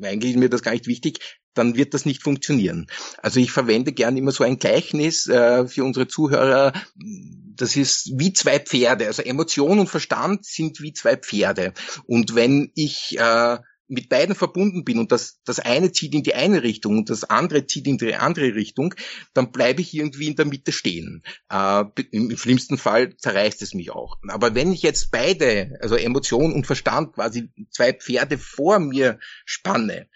eigentlich 0.02 0.32
ist 0.32 0.38
mir 0.38 0.48
das 0.48 0.62
gar 0.62 0.72
nicht 0.72 0.86
wichtig, 0.86 1.18
dann 1.54 1.76
wird 1.76 1.94
das 1.94 2.04
nicht 2.04 2.22
funktionieren. 2.22 2.86
Also 3.22 3.40
ich 3.40 3.52
verwende 3.52 3.92
gern 3.92 4.16
immer 4.16 4.32
so 4.32 4.44
ein 4.44 4.58
Gleichnis 4.58 5.26
äh, 5.28 5.66
für 5.66 5.84
unsere 5.84 6.08
Zuhörer. 6.08 6.72
Das 7.56 7.76
ist 7.76 8.12
wie 8.18 8.32
zwei 8.32 8.58
Pferde. 8.58 9.06
Also 9.06 9.22
Emotion 9.22 9.78
und 9.78 9.88
Verstand 9.88 10.44
sind 10.44 10.80
wie 10.80 10.92
zwei 10.92 11.16
Pferde. 11.16 11.72
Und 12.06 12.34
wenn 12.34 12.70
ich 12.74 13.18
äh, 13.18 13.58
mit 13.88 14.08
beiden 14.08 14.34
verbunden 14.34 14.84
bin 14.84 14.98
und 14.98 15.12
das, 15.12 15.40
das 15.44 15.60
eine 15.60 15.92
zieht 15.92 16.14
in 16.14 16.22
die 16.22 16.34
eine 16.34 16.62
Richtung 16.62 16.98
und 16.98 17.10
das 17.10 17.24
andere 17.24 17.66
zieht 17.66 17.86
in 17.86 17.98
die 17.98 18.14
andere 18.14 18.54
Richtung, 18.54 18.94
dann 19.34 19.52
bleibe 19.52 19.82
ich 19.82 19.94
irgendwie 19.94 20.28
in 20.28 20.36
der 20.36 20.46
Mitte 20.46 20.72
stehen. 20.72 21.22
Äh, 21.50 21.84
Im 22.10 22.36
schlimmsten 22.36 22.78
Fall 22.78 23.16
zerreißt 23.16 23.60
es 23.62 23.74
mich 23.74 23.90
auch. 23.90 24.18
Aber 24.28 24.54
wenn 24.54 24.72
ich 24.72 24.82
jetzt 24.82 25.10
beide, 25.10 25.78
also 25.80 25.96
Emotion 25.96 26.52
und 26.52 26.66
Verstand, 26.66 27.14
quasi 27.14 27.50
zwei 27.70 27.92
Pferde 27.92 28.38
vor 28.38 28.78
mir 28.78 29.18
spanne, 29.44 30.08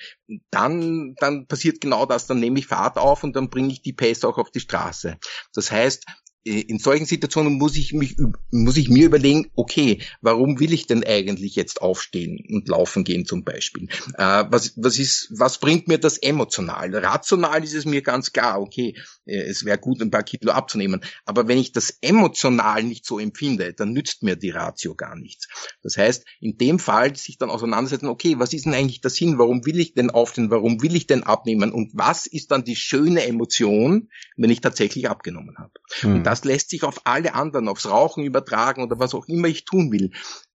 dann, 0.51 1.15
dann 1.19 1.47
passiert 1.47 1.81
genau 1.81 2.07
das, 2.07 2.27
dann 2.27 2.41
nehme 2.41 2.59
ich 2.59 2.67
Fahrt 2.67 2.97
auf 2.97 3.25
und 3.25 3.37
dann 3.37 3.51
bringe 3.51 3.73
ich 3.73 3.83
die 3.83 3.93
Pace 3.93 4.25
auch 4.25 4.39
auf 4.39 4.51
die 4.51 4.61
Straße. 4.61 5.19
Das 5.53 5.71
heißt, 5.71 6.05
in 6.45 6.79
solchen 6.79 7.05
Situationen 7.05 7.55
muss 7.55 7.77
ich 7.77 7.93
mich, 7.93 8.17
muss 8.51 8.77
ich 8.77 8.89
mir 8.89 9.07
überlegen, 9.07 9.51
okay, 9.55 10.01
warum 10.21 10.59
will 10.61 10.73
ich 10.73 10.87
denn 10.87 11.05
eigentlich 11.05 11.57
jetzt 11.57 11.83
aufstehen 11.83 12.39
und 12.49 12.69
laufen 12.69 13.05
gehen 13.05 13.27
zum 13.27 13.45
Beispiel? 13.45 13.89
Äh, 14.15 14.45
was, 14.49 14.73
was 14.77 14.99
ist, 14.99 15.29
was 15.37 15.59
bringt 15.59 15.89
mir 15.89 15.99
das 15.99 16.17
emotional? 16.17 16.95
Rational 16.95 17.63
ist 17.63 17.75
es 17.75 17.85
mir 17.85 18.03
ganz 18.03 18.33
klar, 18.33 18.61
okay, 18.61 18.95
äh, 19.27 19.37
es 19.37 19.65
wäre 19.65 19.79
gut, 19.79 20.01
ein 20.01 20.11
paar 20.11 20.23
Kilo 20.23 20.53
abzunehmen. 20.53 21.03
Aber 21.27 21.49
wenn 21.49 21.59
ich 21.59 21.73
das 21.73 21.99
emotional 22.01 22.83
nicht 22.83 23.05
so 23.05 23.19
empfinde, 23.19 23.75
dann 23.75 23.93
nützt 23.93 24.23
mir 24.23 24.37
die 24.37 24.51
Ratio 24.51 24.95
gar 24.95 25.17
nichts. 25.17 25.49
Das 25.83 25.97
heißt, 25.97 26.25
in 26.41 26.57
dem 26.57 26.79
Fall 26.79 27.15
sich 27.17 27.37
dann 27.39 27.51
auseinandersetzen, 27.51 28.07
okay, 28.07 28.39
was 28.39 28.53
ist 28.53 28.65
denn 28.65 28.75
eigentlich 28.75 29.01
der 29.01 29.11
Sinn? 29.11 29.39
Warum 29.39 29.67
will 29.67 29.79
ich 29.81 29.95
denn 29.95 30.11
aufstehen? 30.11 30.51
Warum 30.51 30.83
will 30.83 30.97
ich 30.97 31.07
denn 31.07 31.25
abnehmen? 31.25 31.73
Und 31.73 31.91
was 31.95 32.27
ist 32.27 32.51
dann 32.53 32.65
die 32.65 32.77
schöne 32.77 33.25
Emotion, 33.27 34.09
wenn 34.37 34.51
ich 34.51 34.61
tatsächlich 34.61 35.11
abgenommen 35.11 35.57
habe? 35.59 35.73
Hm. 36.01 36.28
Das 36.29 36.45
lässt 36.45 36.69
sich 36.69 36.83
auf 36.83 37.07
alle 37.07 37.35
anderen, 37.35 37.69
aufs 37.69 37.87
Rauchen 37.87 38.23
übertragen 38.23 38.83
oder 38.83 38.99
was 38.99 39.15
auch 39.15 39.27
immer 39.29 39.49
ich 39.49 39.65
tun 39.65 39.91
will. 39.91 40.11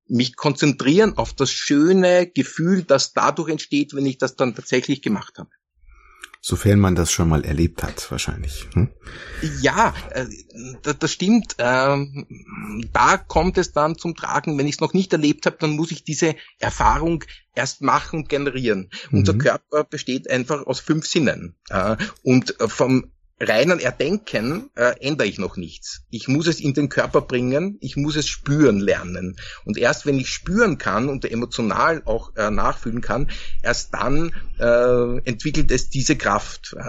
Mich 0.08 0.36
konzentrieren 0.36 1.18
auf 1.18 1.34
das 1.34 1.50
schöne 1.50 2.28
Gefühl, 2.28 2.84
das 2.84 3.14
dadurch 3.14 3.50
entsteht, 3.50 3.96
wenn 3.96 4.06
ich 4.06 4.20
das 4.20 4.36
dann 4.36 4.54
tatsächlich 4.54 5.02
gemacht 5.02 5.40
habe. 5.40 5.50
Sofern 6.42 6.80
man 6.80 6.94
das 6.94 7.12
schon 7.12 7.28
mal 7.28 7.44
erlebt 7.44 7.82
hat, 7.82 8.12
wahrscheinlich. 8.12 8.68
Hm? 8.74 8.90
Ja, 9.62 9.96
äh, 10.12 10.28
das, 10.84 11.00
das 11.00 11.12
stimmt. 11.12 11.56
Ähm, 11.58 12.28
da 12.92 13.18
kommt 13.18 13.58
es 13.58 13.72
dann 13.72 13.98
zum 13.98 14.14
Tragen. 14.14 14.56
Wenn 14.60 14.68
ich 14.68 14.76
es 14.76 14.82
noch 14.82 14.94
nicht 14.94 15.12
erlebt 15.12 15.48
habe, 15.48 15.58
dann 15.60 15.72
muss 15.72 15.90
ich 15.90 16.04
diese 16.04 16.36
Erfahrung 16.60 17.24
erst 17.56 17.82
machen 17.82 18.20
und 18.20 18.30
generieren. 18.30 18.92
Mhm. 19.10 19.20
Unser 19.20 19.34
Körper 19.36 19.86
besteht 19.86 20.30
einfach 20.30 20.68
aus 20.68 20.82
fünf 20.82 21.08
Sinnen. 21.08 21.56
Äh, 21.70 21.96
und 22.22 22.56
vom 22.60 23.12
reinen 23.40 23.80
Erdenken 23.80 24.70
äh, 24.76 24.94
ändere 25.00 25.28
ich 25.28 25.38
noch 25.38 25.58
nichts. 25.58 26.04
Ich 26.10 26.28
muss 26.28 26.48
es 26.48 26.60
in 26.60 26.74
den 26.74 26.90
Körper 26.90 27.22
bringen, 27.22 27.78
ich 27.82 27.98
muss 27.98 28.16
es 28.16 28.28
spüren 28.28 28.80
lernen. 28.80 29.36
Und 29.66 29.78
erst 29.78 30.06
wenn 30.06 30.20
ich 30.20 30.30
spüren 30.30 30.78
kann 30.78 31.10
und 31.10 31.30
emotional 31.30 32.02
auch 32.06 32.36
äh, 32.36 32.52
nachfühlen 32.52 33.02
kann, 33.02 33.30
erst 33.62 33.94
dann 33.94 34.32
äh, 34.60 35.18
entwickelt 35.26 35.72
es 35.72 35.90
diese 35.90 36.16
Kraft. 36.16 36.76
Äh, 36.78 36.82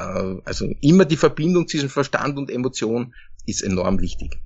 also 0.44 0.68
immer 0.80 1.04
die 1.04 1.16
Verbindung 1.16 1.68
zwischen 1.68 1.88
Verstand 1.88 2.36
und 2.36 2.50
Emotion 2.50 3.14
ist 3.46 3.62
enorm 3.62 4.00
wichtig. 4.00 4.38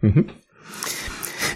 Mhm. 0.00 0.30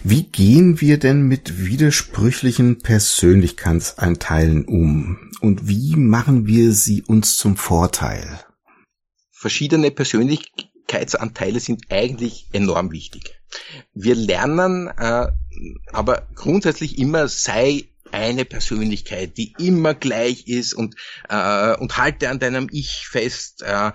Wie 0.02 0.22
gehen 0.22 0.80
wir 0.80 0.98
denn 0.98 1.22
mit 1.22 1.66
widersprüchlichen 1.66 2.78
Persönlichkeitseinteilen 2.78 4.64
um? 4.64 5.30
Und 5.40 5.68
wie 5.68 5.94
machen 5.96 6.46
wir 6.46 6.72
sie 6.72 7.02
uns 7.02 7.36
zum 7.36 7.56
Vorteil? 7.56 8.40
Verschiedene 9.40 9.90
Persönlichkeitsanteile 9.90 11.60
sind 11.60 11.90
eigentlich 11.90 12.48
enorm 12.52 12.92
wichtig. 12.92 13.40
Wir 13.94 14.14
lernen 14.14 14.88
äh, 14.88 15.28
aber 15.92 16.28
grundsätzlich 16.34 16.98
immer, 16.98 17.26
sei 17.26 17.88
eine 18.12 18.44
Persönlichkeit, 18.44 19.38
die 19.38 19.54
immer 19.58 19.94
gleich 19.94 20.46
ist 20.46 20.74
und, 20.74 20.94
äh, 21.30 21.74
und 21.76 21.96
halte 21.96 22.28
an 22.28 22.38
deinem 22.38 22.68
Ich 22.70 23.08
fest, 23.08 23.62
äh, 23.62 23.92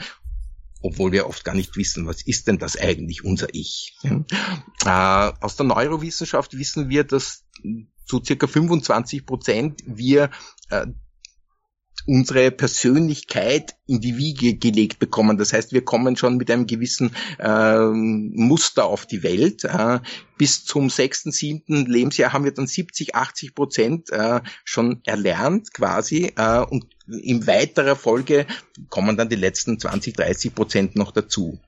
obwohl 0.82 1.12
wir 1.12 1.28
oft 1.28 1.46
gar 1.46 1.54
nicht 1.54 1.78
wissen, 1.78 2.08
was 2.08 2.24
ist 2.24 2.48
denn 2.48 2.58
das 2.58 2.75
eigentlich 2.75 3.24
unser 3.24 3.54
Ich. 3.54 3.96
Ja? 4.02 4.25
Äh, 4.84 5.34
aus 5.42 5.58
der 5.58 5.68
Neurowissenschaft 5.68 6.58
wissen 6.58 6.90
wir, 6.90 7.04
dass 7.04 7.44
zu 8.08 8.24
circa 8.24 8.48
25 8.48 9.28
Prozent 9.28 9.84
wir 9.86 10.32
äh, 10.70 10.88
unsere 12.06 12.52
Persönlichkeit 12.52 13.76
in 13.88 14.00
die 14.00 14.18
Wiege 14.18 14.56
gelegt 14.56 15.00
bekommen. 15.00 15.38
Das 15.38 15.54
heißt, 15.54 15.74
wir 15.74 15.84
kommen 15.84 16.16
schon 16.16 16.38
mit 16.38 16.52
einem 16.52 16.68
gewissen 16.68 17.16
äh, 17.40 17.80
Muster 17.80 18.86
auf 18.86 19.06
die 19.06 19.24
Welt. 19.24 19.64
Äh, 19.64 20.00
bis 20.38 20.66
zum 20.66 20.90
sechsten, 20.90 21.32
siebten 21.32 21.86
Lebensjahr 21.86 22.34
haben 22.34 22.44
wir 22.44 22.54
dann 22.54 22.68
70, 22.68 23.16
80 23.16 23.56
Prozent 23.56 24.10
äh, 24.12 24.42
schon 24.64 25.02
erlernt 25.06 25.74
quasi 25.74 26.34
äh, 26.36 26.60
und 26.60 26.86
in 27.08 27.46
weiterer 27.48 27.96
Folge 27.96 28.48
kommen 28.90 29.18
dann 29.18 29.30
die 29.30 29.36
letzten 29.36 29.80
20, 29.80 30.16
30 30.16 30.56
Prozent 30.56 30.96
noch 30.96 31.12
dazu. 31.12 31.60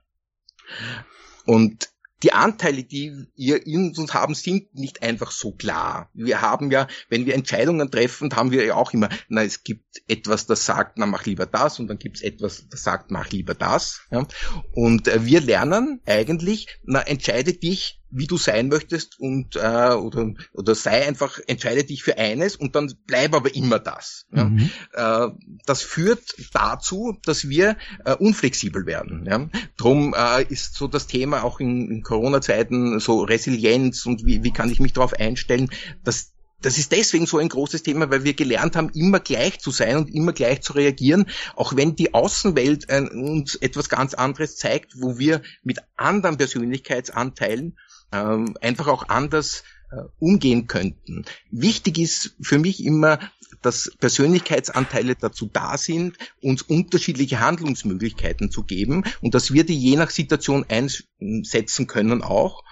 Und 1.45 1.89
die 2.23 2.33
Anteile, 2.33 2.83
die 2.83 3.27
wir 3.35 3.65
in 3.67 3.93
uns 3.95 4.13
haben, 4.13 4.33
sind 4.33 4.73
nicht 4.73 5.03
einfach 5.03 5.31
so 5.31 5.51
klar. 5.51 6.09
Wir 6.13 6.41
haben 6.41 6.71
ja, 6.71 6.87
wenn 7.09 7.25
wir 7.25 7.35
Entscheidungen 7.35 7.91
treffen, 7.91 8.35
haben 8.35 8.51
wir 8.51 8.65
ja 8.65 8.75
auch 8.75 8.93
immer, 8.93 9.09
na, 9.29 9.43
es 9.43 9.63
gibt 9.63 10.01
etwas, 10.07 10.47
das 10.47 10.65
sagt, 10.65 10.97
na, 10.97 11.05
mach 11.05 11.25
lieber 11.25 11.45
das, 11.45 11.79
und 11.79 11.87
dann 11.87 11.99
gibt 11.99 12.17
es 12.17 12.21
etwas, 12.23 12.67
das 12.69 12.83
sagt, 12.83 13.11
mach 13.11 13.29
lieber 13.29 13.53
das. 13.53 14.01
Ja. 14.09 14.25
Und 14.71 15.07
äh, 15.07 15.25
wir 15.25 15.41
lernen 15.41 16.01
eigentlich, 16.05 16.67
na, 16.83 17.01
entscheide 17.01 17.53
dich 17.53 17.99
wie 18.09 18.27
du 18.27 18.37
sein 18.37 18.69
möchtest 18.69 19.19
und 19.19 19.55
äh, 19.55 19.93
oder 19.93 20.33
oder 20.53 20.75
sei 20.75 21.05
einfach 21.07 21.39
entscheide 21.47 21.83
dich 21.83 22.03
für 22.03 22.17
eines 22.17 22.55
und 22.55 22.75
dann 22.75 22.93
bleib 23.05 23.35
aber 23.35 23.53
immer 23.55 23.79
das. 23.79 24.25
Ja? 24.33 24.45
Mhm. 24.45 24.69
Äh, 24.93 25.27
das 25.65 25.81
führt 25.81 26.35
dazu, 26.53 27.17
dass 27.23 27.49
wir 27.49 27.77
äh, 28.05 28.13
unflexibel 28.13 28.85
werden. 28.85 29.25
Ja? 29.25 29.49
Drum 29.77 30.15
äh, 30.17 30.43
ist 30.43 30.75
so 30.75 30.87
das 30.87 31.07
Thema 31.07 31.43
auch 31.43 31.59
in, 31.59 31.89
in 31.91 32.03
Corona-Zeiten 32.03 32.99
so 32.99 33.23
Resilienz 33.23 34.05
und 34.05 34.25
wie, 34.25 34.43
wie 34.43 34.51
kann 34.51 34.71
ich 34.71 34.79
mich 34.79 34.93
darauf 34.93 35.13
einstellen, 35.13 35.69
dass 36.03 36.33
das 36.61 36.79
ist 36.79 36.91
deswegen 36.91 37.27
so 37.27 37.37
ein 37.37 37.49
großes 37.49 37.83
Thema, 37.83 38.09
weil 38.09 38.23
wir 38.23 38.33
gelernt 38.33 38.75
haben, 38.75 38.89
immer 38.89 39.19
gleich 39.19 39.59
zu 39.59 39.69
sein 39.69 39.97
und 39.97 40.13
immer 40.13 40.33
gleich 40.33 40.61
zu 40.61 40.73
reagieren, 40.73 41.27
auch 41.55 41.75
wenn 41.75 41.95
die 41.95 42.15
Außenwelt 42.15 42.89
äh, 42.89 43.01
uns 43.01 43.55
etwas 43.55 43.89
ganz 43.89 44.15
anderes 44.15 44.55
zeigt, 44.55 44.93
wo 44.99 45.19
wir 45.19 45.43
mit 45.63 45.79
anderen 45.97 46.37
Persönlichkeitsanteilen 46.37 47.77
ähm, 48.11 48.57
einfach 48.61 48.87
auch 48.87 49.09
anders 49.09 49.63
äh, 49.91 50.01
umgehen 50.19 50.67
könnten. 50.67 51.25
Wichtig 51.51 51.97
ist 51.97 52.35
für 52.41 52.59
mich 52.59 52.83
immer, 52.83 53.19
dass 53.61 53.91
Persönlichkeitsanteile 53.99 55.15
dazu 55.15 55.49
da 55.51 55.77
sind, 55.77 56.17
uns 56.41 56.61
unterschiedliche 56.61 57.39
Handlungsmöglichkeiten 57.39 58.51
zu 58.51 58.63
geben 58.63 59.03
und 59.21 59.33
dass 59.33 59.53
wir 59.53 59.65
die 59.65 59.77
je 59.77 59.95
nach 59.95 60.09
Situation 60.09 60.65
einsetzen 60.67 61.87
können 61.87 62.21
auch 62.21 62.63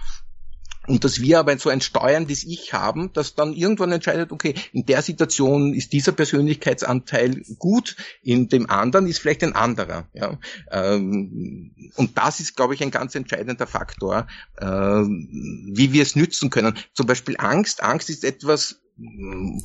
und 0.88 1.04
dass 1.04 1.22
wir 1.22 1.40
aber 1.40 1.58
so 1.58 1.70
ein 1.70 1.82
steuerndes 1.82 2.44
Ich 2.44 2.74
haben, 2.74 3.12
das 3.14 3.36
dann 3.36 3.54
irgendwann 3.54 3.92
entscheidet, 3.92 4.32
okay, 4.32 4.56
in 4.72 4.86
der 4.86 5.02
Situation 5.02 5.74
ist 5.74 5.94
dieser 5.94 6.12
Persönlichkeitsanteil 6.12 7.42
gut, 7.60 7.96
in 8.22 8.50
dem 8.50 8.70
anderen 8.70 9.08
ist 9.08 9.20
vielleicht 9.20 9.44
ein 9.44 9.56
anderer. 9.56 10.08
Ja. 10.14 10.38
Ähm, 10.72 11.72
und 11.96 12.18
das 12.18 12.40
ist, 12.40 12.56
glaube 12.56 12.74
ich, 12.74 12.84
ein 12.84 12.92
ganz 12.92 13.16
entscheidender 13.16 13.68
Faktor, 13.68 14.28
äh, 14.58 14.66
wie 14.66 15.94
wir 15.94 16.04
es 16.04 16.16
nützen 16.16 16.50
können. 16.50 16.78
Zum 16.94 17.06
Beispiel 17.06 17.36
Angst. 17.38 17.84
Angst 17.84 18.10
ist 18.10 18.24
etwas, 18.24 18.82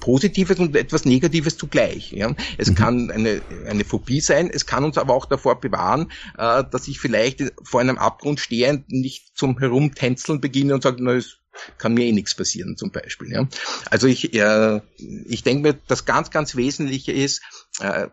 Positives 0.01 0.59
und 0.59 0.75
etwas 0.75 1.05
Negatives 1.05 1.57
zugleich. 1.57 2.13
Ja. 2.13 2.35
Es 2.59 2.71
mhm. 2.71 2.75
kann 2.75 3.11
eine, 3.11 3.43
eine 3.67 3.85
Phobie 3.85 4.21
sein, 4.21 4.51
es 4.53 4.67
kann 4.67 4.85
uns 4.85 4.99
aber 4.99 5.15
auch 5.15 5.27
davor 5.27 5.61
bewahren, 5.61 6.11
äh, 6.37 6.65
dass 6.69 6.89
ich 6.89 6.99
vielleicht 6.99 7.53
vor 7.63 7.81
einem 7.81 7.99
Abgrund 7.99 8.41
stehend 8.41 8.91
nicht 8.91 9.37
zum 9.37 9.59
Herumtänzeln 9.59 10.41
beginne 10.41 10.75
und 10.75 10.83
sage, 10.83 10.97
na, 11.01 11.13
es 11.13 11.39
kann 11.79 11.95
mir 11.95 12.07
eh 12.07 12.13
nichts 12.13 12.35
passieren 12.35 12.77
zum 12.77 12.91
Beispiel. 12.91 13.31
Ja. 13.33 13.49
Also 13.91 14.07
ich, 14.07 14.35
äh, 14.35 14.81
ich 15.27 15.43
denke 15.43 15.63
mir, 15.63 15.79
das 15.87 16.05
ganz, 16.05 16.31
ganz 16.31 16.57
Wesentliche 16.57 17.13
ist, 17.13 17.43
äh, 17.81 18.09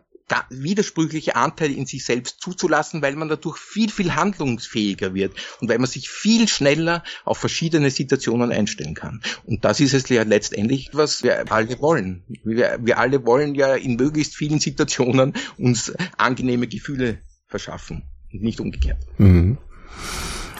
widersprüchliche 0.50 1.36
Anteile 1.36 1.74
in 1.74 1.86
sich 1.86 2.04
selbst 2.04 2.40
zuzulassen, 2.40 3.02
weil 3.02 3.16
man 3.16 3.28
dadurch 3.28 3.58
viel, 3.58 3.90
viel 3.90 4.14
handlungsfähiger 4.14 5.14
wird 5.14 5.34
und 5.60 5.68
weil 5.68 5.78
man 5.78 5.88
sich 5.88 6.08
viel 6.08 6.48
schneller 6.48 7.02
auf 7.24 7.38
verschiedene 7.38 7.90
Situationen 7.90 8.52
einstellen 8.52 8.94
kann. 8.94 9.22
Und 9.44 9.64
das 9.64 9.80
ist 9.80 9.94
es 9.94 10.08
ja 10.08 10.22
letztendlich, 10.22 10.90
was 10.92 11.22
wir 11.22 11.50
alle 11.50 11.80
wollen. 11.80 12.24
Wir, 12.44 12.78
wir 12.82 12.98
alle 12.98 13.24
wollen 13.24 13.54
ja 13.54 13.74
in 13.74 13.96
möglichst 13.96 14.34
vielen 14.34 14.60
Situationen 14.60 15.34
uns 15.56 15.92
angenehme 16.16 16.66
Gefühle 16.66 17.18
verschaffen 17.46 18.02
und 18.32 18.42
nicht 18.42 18.60
umgekehrt. 18.60 18.98
Mhm. 19.18 19.58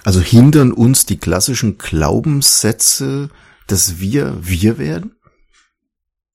Also 0.05 0.21
hindern 0.21 0.73
uns 0.73 1.05
die 1.05 1.19
klassischen 1.19 1.77
Glaubenssätze, 1.77 3.31
dass 3.67 4.01
wir 4.01 4.39
wir 4.41 4.79
werden? 4.79 5.17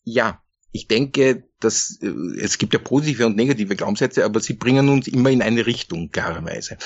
Ja, 0.03 0.41
ich 0.71 0.87
denke, 0.87 1.43
dass 1.63 1.99
äh, 2.01 2.07
es 2.39 2.57
gibt 2.57 2.73
ja 2.73 2.79
positive 2.79 3.25
und 3.25 3.35
negative 3.35 3.75
Glaubenssätze, 3.75 4.25
aber 4.25 4.39
sie 4.39 4.53
bringen 4.53 4.89
uns 4.89 5.07
immer 5.07 5.29
in 5.29 5.41
eine 5.41 5.65
Richtung, 5.65 6.09
klarerweise. 6.09 6.77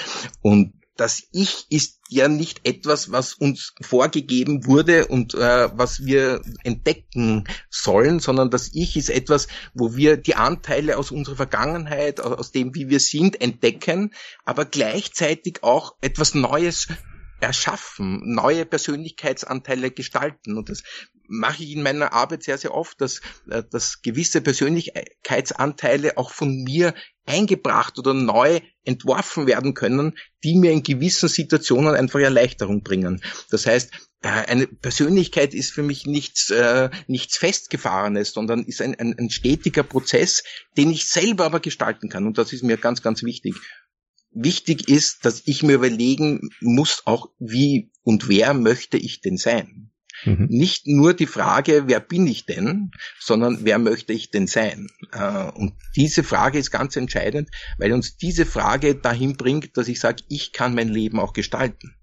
Und 0.42 0.74
das 0.98 1.24
Ich 1.32 1.68
ist 1.70 2.00
ja 2.10 2.28
nicht 2.28 2.68
etwas, 2.68 3.12
was 3.12 3.34
uns 3.34 3.74
vorgegeben 3.82 4.66
wurde 4.66 5.08
und 5.08 5.36
äh, 5.36 5.70
was 5.74 6.06
wir 6.06 6.42
entdecken 6.64 7.48
sollen, 7.70 8.20
sondern 8.20 8.50
das 8.50 8.72
Ich 8.74 8.98
ist 8.98 9.10
etwas, 9.10 9.48
wo 9.74 9.96
wir 9.96 10.18
die 10.18 10.36
Anteile 10.36 10.98
aus 10.98 11.12
unserer 11.12 11.36
Vergangenheit, 11.36 12.20
aus 12.20 12.52
dem, 12.52 12.74
wie 12.76 12.90
wir 12.90 13.00
sind, 13.00 13.40
entdecken, 13.40 14.14
aber 14.44 14.66
gleichzeitig 14.66 15.64
auch 15.64 15.96
etwas 16.02 16.34
Neues 16.34 16.88
erschaffen, 17.40 18.34
neue 18.34 18.66
Persönlichkeitsanteile 18.66 19.92
gestalten. 19.92 20.58
Und 20.58 20.70
das 20.70 20.82
mache 21.28 21.64
ich 21.64 21.72
in 21.72 21.84
meiner 21.84 22.14
Arbeit 22.14 22.44
sehr, 22.44 22.58
sehr 22.58 22.74
oft, 22.74 23.00
dass, 23.02 23.22
äh, 23.50 23.64
dass 23.70 24.02
gewisse 24.02 24.42
Persönlichkeitsanteile 24.42 26.18
auch 26.18 26.32
von 26.32 26.64
mir 26.64 26.94
eingebracht 27.26 28.00
oder 28.00 28.14
neu 28.14 28.62
entworfen 28.84 29.48
werden 29.48 29.74
können, 29.74 30.18
die 30.44 30.56
mir 30.56 30.72
in 30.72 30.84
gewissen 30.84 31.28
Situationen 31.28 31.94
einfach 31.94 32.20
Erleichterung 32.20 32.84
bringen. 32.84 33.22
Das 33.50 33.66
heißt, 33.66 33.92
äh, 34.22 34.30
eine 34.30 34.68
Persönlichkeit 34.68 35.54
ist 35.54 35.72
für 35.72 35.84
mich 35.84 36.06
nichts, 36.06 36.50
äh, 36.50 36.90
nichts 37.08 37.38
Festgefahrenes, 37.38 38.32
sondern 38.32 38.64
ist 38.64 38.82
ein, 38.82 38.96
ein, 38.96 39.18
ein 39.18 39.30
stetiger 39.30 39.84
Prozess, 39.84 40.44
den 40.78 40.92
ich 40.92 41.08
selber 41.08 41.46
aber 41.46 41.60
gestalten 41.60 42.10
kann. 42.10 42.26
Und 42.26 42.38
das 42.38 42.54
ist 42.54 42.64
mir 42.64 42.78
ganz, 42.78 43.02
ganz 43.02 43.24
wichtig 43.24 43.56
wichtig 44.32 44.88
ist, 44.88 45.26
dass 45.26 45.44
ich 45.46 45.64
mir 45.64 45.74
überlegen 45.74 46.50
muss, 46.62 47.02
auch 47.06 47.30
wie 47.40 47.92
und 48.04 48.30
wer 48.30 48.54
möchte 48.54 48.98
ich 48.98 49.22
denn 49.22 49.38
sein? 49.38 49.92
Mhm. 50.26 50.48
Nicht 50.50 50.88
nur 50.88 51.14
die 51.14 51.28
Frage, 51.28 51.84
wer 51.88 52.00
bin 52.00 52.28
ich 52.28 52.46
denn, 52.46 52.92
sondern 53.20 53.60
wer 53.62 53.80
möchte 53.80 54.14
ich 54.14 54.32
denn 54.32 54.48
sein? 54.48 54.88
Äh, 55.12 55.52
und 55.52 55.74
diese 55.96 56.24
Frage 56.24 56.58
ist 56.60 56.72
ganz 56.72 56.96
entscheidend, 56.96 57.50
weil 57.78 57.94
uns 57.94 58.18
diese 58.18 58.46
Frage 58.46 58.96
dahin 58.96 59.38
bringt, 59.38 59.78
dass 59.78 59.88
ich 59.88 60.00
sage, 60.00 60.24
ich 60.30 60.54
kann 60.54 60.76
mein 60.76 60.90
Leben 60.90 61.20
auch 61.20 61.34
gestalten. 61.34 61.96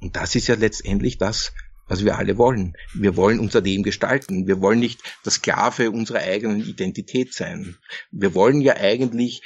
Und 0.00 0.16
das 0.16 0.34
ist 0.34 0.48
ja 0.48 0.54
letztendlich 0.54 1.18
das, 1.18 1.52
was 1.86 2.04
wir 2.04 2.16
alle 2.16 2.38
wollen. 2.38 2.74
Wir 2.94 3.16
wollen 3.16 3.40
unser 3.40 3.60
Leben 3.60 3.82
gestalten. 3.82 4.46
Wir 4.46 4.60
wollen 4.60 4.78
nicht 4.78 5.00
der 5.24 5.32
Sklave 5.32 5.90
unserer 5.90 6.20
eigenen 6.20 6.64
Identität 6.64 7.34
sein. 7.34 7.76
Wir 8.10 8.34
wollen 8.34 8.60
ja 8.60 8.76
eigentlich 8.76 9.42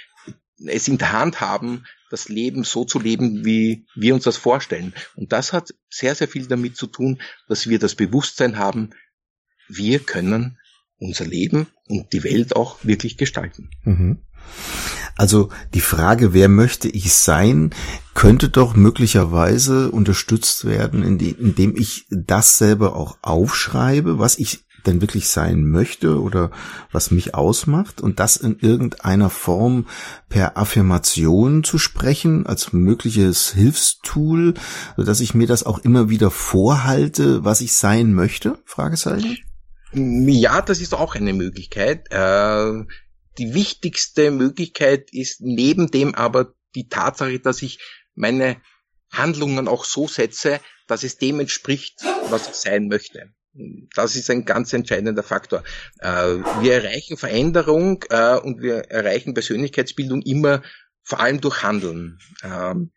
es 0.67 0.89
in 0.89 0.99
der 0.99 1.13
Hand 1.13 1.41
haben, 1.41 1.85
das 2.15 2.29
Leben 2.29 2.63
so 2.63 2.85
zu 2.85 3.01
leben, 3.01 3.45
wie 3.45 3.87
wir 3.97 4.15
uns 4.15 4.23
das 4.23 4.37
vorstellen. 4.37 4.95
Und 5.17 5.33
das 5.33 5.53
hat 5.53 5.75
sehr, 5.91 6.15
sehr 6.15 6.29
viel 6.29 6.47
damit 6.47 6.77
zu 6.77 6.87
tun, 6.87 7.21
dass 7.49 7.69
wir 7.69 7.81
das 7.81 7.97
Bewusstsein 7.97 8.57
haben, 8.57 8.91
wir 9.69 9.99
können 9.99 10.59
unser 10.99 11.25
Leben 11.25 11.67
und 11.89 12.13
die 12.13 12.23
Welt 12.23 12.55
auch 12.55 12.85
wirklich 12.85 13.17
gestalten. 13.17 13.71
Mhm. 13.83 14.19
Also 15.17 15.49
die 15.75 15.81
Frage, 15.81 16.33
wer 16.35 16.49
möchte 16.49 16.89
ich 16.89 17.13
sein, 17.13 17.71
könnte 18.15 18.49
doch 18.49 18.77
möglicherweise 18.77 19.91
unterstützt 19.91 20.65
werden, 20.65 21.03
indem 21.03 21.77
ich 21.77 22.07
das 22.11 22.59
selber 22.59 22.95
auch 22.95 23.19
aufschreibe, 23.23 24.19
was 24.19 24.39
ich 24.39 24.65
denn 24.87 25.01
wirklich 25.01 25.29
sein 25.29 25.65
möchte 25.65 26.21
oder 26.21 26.51
was 26.93 27.11
mich 27.11 27.35
ausmacht 27.35 28.01
und 28.01 28.21
das 28.21 28.37
in 28.37 28.59
irgendeiner 28.61 29.31
Form 29.31 29.87
per 30.29 30.57
Affirmation 30.57 31.65
zu 31.65 31.79
sprechen 31.79 32.47
als 32.47 32.73
mögliches 32.73 33.53
Hilfstool, 33.53 34.55
dass 34.97 35.21
ich 35.21 35.35
mir 35.35 35.47
das 35.47 35.65
auch 35.65 35.79
immer 35.79 36.09
wieder 36.11 36.31
vorhalte, 36.31 37.45
was 37.45 37.61
ich 37.61 37.73
sein 37.73 38.15
möchte? 38.15 38.59
Fragezeichen. 38.65 39.39
Ja, 39.93 40.61
das 40.61 40.81
ist 40.81 40.95
auch 40.95 41.15
eine 41.15 41.33
Möglichkeit. 41.33 42.11
Äh, 42.11 42.85
die 43.39 43.55
wichtigste 43.55 44.31
Möglichkeit 44.31 45.13
ist 45.13 45.41
neben 45.41 45.91
dem 45.91 46.15
aber 46.15 46.55
die 46.75 46.89
Tatsache, 46.89 47.39
dass 47.39 47.63
ich 47.63 47.79
meine 48.15 48.61
Handlungen 49.11 49.69
auch 49.69 49.85
so 49.85 50.09
setze, 50.09 50.61
dass 50.87 51.05
es 51.05 51.17
dem 51.17 51.41
entspricht, 51.41 52.03
was 52.31 52.49
ich 52.49 52.55
sein 52.55 52.89
möchte. 52.89 53.33
Das 53.95 54.17
ist 54.17 54.31
ein 54.31 54.45
ganz 54.45 54.73
entscheidender 54.73 55.23
Faktor. 55.23 55.63
Äh, 56.01 56.09
wir 56.61 56.75
erreichen 56.75 57.17
Veränderung 57.17 58.05
äh, 58.11 58.37
und 58.37 58.61
wir 58.61 58.91
erreichen 58.91 59.35
Persönlichkeitsbildung 59.35 60.23
immer 60.23 60.63
vor 61.03 61.21
allem 61.21 61.41
durch 61.41 61.63
Handeln. 61.63 62.19
Ähm, 62.43 62.91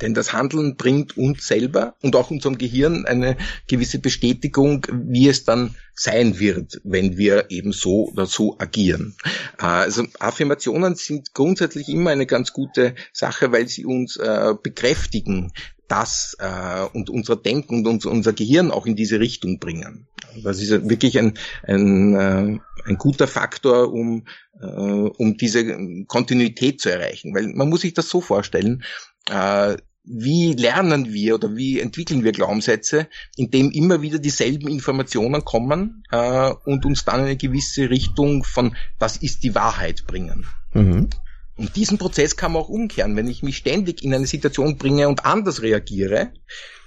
denn 0.00 0.12
das 0.12 0.32
Handeln 0.32 0.76
bringt 0.76 1.16
uns 1.16 1.46
selber 1.46 1.94
und 2.02 2.16
auch 2.16 2.30
unserem 2.30 2.58
Gehirn 2.58 3.06
eine 3.06 3.36
gewisse 3.68 4.00
Bestätigung, 4.00 4.84
wie 4.90 5.28
es 5.28 5.44
dann 5.44 5.76
sein 5.94 6.40
wird, 6.40 6.80
wenn 6.82 7.16
wir 7.16 7.50
eben 7.50 7.72
so 7.72 8.08
oder 8.08 8.26
so 8.26 8.58
agieren. 8.58 9.16
Äh, 9.58 9.64
also 9.64 10.04
Affirmationen 10.18 10.96
sind 10.96 11.32
grundsätzlich 11.32 11.88
immer 11.88 12.10
eine 12.10 12.26
ganz 12.26 12.52
gute 12.52 12.94
Sache, 13.12 13.52
weil 13.52 13.68
sie 13.68 13.86
uns 13.86 14.18
bekräftigen, 14.62 15.52
das 15.88 16.36
äh, 16.38 16.86
und 16.92 17.10
unser 17.10 17.36
Denken 17.36 17.78
und 17.78 17.86
uns, 17.86 18.06
unser 18.06 18.32
Gehirn 18.32 18.70
auch 18.70 18.86
in 18.86 18.96
diese 18.96 19.20
Richtung 19.20 19.58
bringen. 19.58 20.06
Das 20.42 20.60
ist 20.60 20.70
wirklich 20.88 21.18
ein, 21.18 21.34
ein, 21.62 22.14
äh, 22.14 22.58
ein 22.86 22.98
guter 22.98 23.26
Faktor, 23.26 23.92
um, 23.92 24.26
äh, 24.60 24.66
um 24.66 25.36
diese 25.36 25.64
Kontinuität 26.06 26.80
zu 26.80 26.90
erreichen. 26.90 27.34
Weil 27.34 27.48
man 27.48 27.68
muss 27.68 27.82
sich 27.82 27.94
das 27.94 28.08
so 28.08 28.20
vorstellen, 28.20 28.82
äh, 29.30 29.76
wie 30.04 30.52
lernen 30.52 31.12
wir 31.12 31.36
oder 31.36 31.56
wie 31.56 31.80
entwickeln 31.80 32.24
wir 32.24 32.32
Glaubenssätze, 32.32 33.08
indem 33.36 33.70
immer 33.70 34.02
wieder 34.02 34.18
dieselben 34.18 34.68
Informationen 34.68 35.44
kommen 35.44 36.04
äh, 36.10 36.52
und 36.64 36.84
uns 36.84 37.04
dann 37.04 37.20
eine 37.20 37.36
gewisse 37.36 37.88
Richtung 37.88 38.44
von 38.44 38.76
das 38.98 39.16
ist 39.16 39.42
die 39.44 39.54
Wahrheit 39.54 40.04
bringen. 40.06 40.46
Mhm. 40.74 41.08
Und 41.56 41.76
diesen 41.76 41.98
Prozess 41.98 42.36
kann 42.36 42.52
man 42.52 42.62
auch 42.62 42.68
umkehren. 42.68 43.16
Wenn 43.16 43.28
ich 43.28 43.42
mich 43.42 43.56
ständig 43.56 44.02
in 44.02 44.12
eine 44.12 44.26
Situation 44.26 44.76
bringe 44.76 45.08
und 45.08 45.24
anders 45.24 45.62
reagiere, 45.62 46.32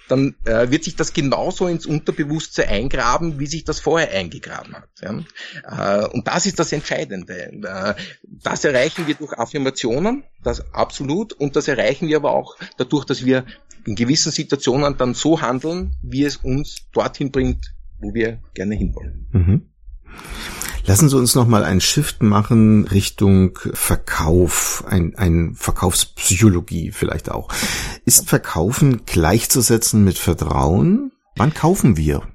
dann 0.07 0.35
äh, 0.45 0.69
wird 0.71 0.83
sich 0.83 0.95
das 0.95 1.13
genauso 1.13 1.67
ins 1.67 1.85
Unterbewusstsein 1.85 2.69
eingraben, 2.69 3.39
wie 3.39 3.47
sich 3.47 3.65
das 3.65 3.79
vorher 3.79 4.11
eingegraben 4.11 4.75
hat. 4.75 4.89
Ja? 5.01 6.03
Äh, 6.03 6.07
und 6.07 6.27
das 6.27 6.45
ist 6.45 6.59
das 6.59 6.71
Entscheidende. 6.71 7.33
Äh, 7.33 7.93
das 8.23 8.63
erreichen 8.63 9.07
wir 9.07 9.15
durch 9.15 9.33
Affirmationen, 9.33 10.23
das 10.43 10.73
absolut, 10.73 11.33
und 11.33 11.55
das 11.55 11.67
erreichen 11.67 12.07
wir 12.07 12.17
aber 12.17 12.31
auch 12.31 12.55
dadurch, 12.77 13.05
dass 13.05 13.25
wir 13.25 13.45
in 13.85 13.95
gewissen 13.95 14.31
Situationen 14.31 14.97
dann 14.97 15.13
so 15.13 15.41
handeln, 15.41 15.95
wie 16.01 16.23
es 16.23 16.37
uns 16.37 16.89
dorthin 16.91 17.31
bringt, 17.31 17.73
wo 17.99 18.13
wir 18.13 18.39
gerne 18.53 18.75
hinwollen. 18.75 19.27
Mhm. 19.31 19.69
Lassen 20.87 21.09
Sie 21.09 21.17
uns 21.17 21.35
noch 21.35 21.47
mal 21.47 21.65
einen 21.65 21.81
Shift 21.81 22.23
machen 22.23 22.87
Richtung 22.87 23.59
Verkauf, 23.73 24.85
ein, 24.87 25.15
ein 25.17 25.53
Verkaufspsychologie 25.53 26.93
vielleicht 26.93 27.29
auch. 27.29 27.49
Ist 28.05 28.29
Verkaufen 28.29 29.05
gleichzusetzen 29.05 30.05
mit 30.05 30.17
Vertrauen? 30.17 31.11
Wann 31.35 31.53
kaufen 31.53 31.97
wir? 31.97 32.25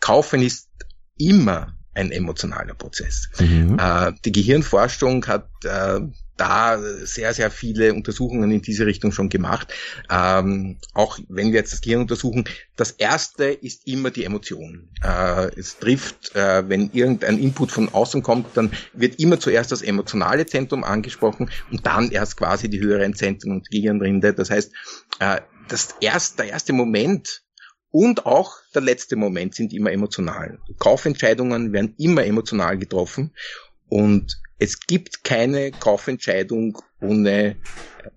Kaufen 0.00 0.40
ist 0.40 0.70
immer 1.18 1.74
ein 1.92 2.12
emotionaler 2.12 2.72
Prozess. 2.72 3.28
Mhm. 3.38 3.76
Äh, 3.78 4.12
die 4.24 4.32
Gehirnforschung 4.32 5.26
hat 5.26 5.50
äh, 5.64 6.00
da 6.38 6.78
sehr, 7.04 7.34
sehr 7.34 7.50
viele 7.50 7.92
Untersuchungen 7.92 8.50
in 8.50 8.62
diese 8.62 8.86
Richtung 8.86 9.12
schon 9.12 9.28
gemacht. 9.28 9.72
Ähm, 10.10 10.78
auch 10.94 11.18
wenn 11.28 11.48
wir 11.52 11.60
jetzt 11.60 11.72
das 11.72 11.80
Gehirn 11.80 12.02
untersuchen, 12.02 12.44
das 12.76 12.92
erste 12.92 13.44
ist 13.46 13.86
immer 13.86 14.10
die 14.10 14.24
Emotion. 14.24 14.88
Äh, 15.02 15.50
es 15.58 15.78
trifft, 15.78 16.34
äh, 16.34 16.68
wenn 16.68 16.90
irgendein 16.92 17.38
Input 17.38 17.72
von 17.72 17.88
außen 17.88 18.22
kommt, 18.22 18.56
dann 18.56 18.72
wird 18.92 19.18
immer 19.18 19.40
zuerst 19.40 19.72
das 19.72 19.82
emotionale 19.82 20.46
Zentrum 20.46 20.84
angesprochen 20.84 21.50
und 21.70 21.84
dann 21.84 22.10
erst 22.10 22.36
quasi 22.36 22.70
die 22.70 22.80
höheren 22.80 23.14
Zentren 23.14 23.52
und 23.52 23.70
Gehirnrinde. 23.70 24.32
Das 24.32 24.50
heißt, 24.50 24.72
äh, 25.18 25.40
das 25.68 25.96
erst, 26.00 26.38
der 26.38 26.46
erste 26.46 26.72
Moment 26.72 27.42
und 27.90 28.26
auch 28.26 28.56
der 28.74 28.82
letzte 28.82 29.16
Moment 29.16 29.54
sind 29.54 29.72
immer 29.72 29.92
emotional. 29.92 30.58
Kaufentscheidungen 30.78 31.72
werden 31.72 31.94
immer 31.98 32.24
emotional 32.24 32.78
getroffen 32.78 33.32
und 33.88 34.40
es 34.58 34.80
gibt 34.80 35.24
keine 35.24 35.70
Kaufentscheidung 35.70 36.78
ohne 37.00 37.56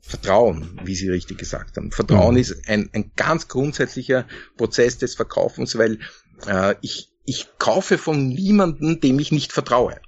Vertrauen, 0.01 0.79
wie 0.83 0.95
Sie 0.95 1.09
richtig 1.09 1.37
gesagt 1.37 1.77
haben. 1.77 1.91
Vertrauen 1.91 2.35
mhm. 2.35 2.41
ist 2.41 2.67
ein, 2.67 2.89
ein 2.93 3.11
ganz 3.15 3.47
grundsätzlicher 3.47 4.27
Prozess 4.57 4.97
des 4.97 5.15
Verkaufens, 5.15 5.77
weil 5.77 5.99
äh, 6.47 6.75
ich, 6.81 7.11
ich 7.25 7.47
kaufe 7.59 7.97
von 7.97 8.29
niemandem, 8.29 8.99
dem 8.99 9.19
ich 9.19 9.31
nicht 9.31 9.51
vertraue. 9.53 9.99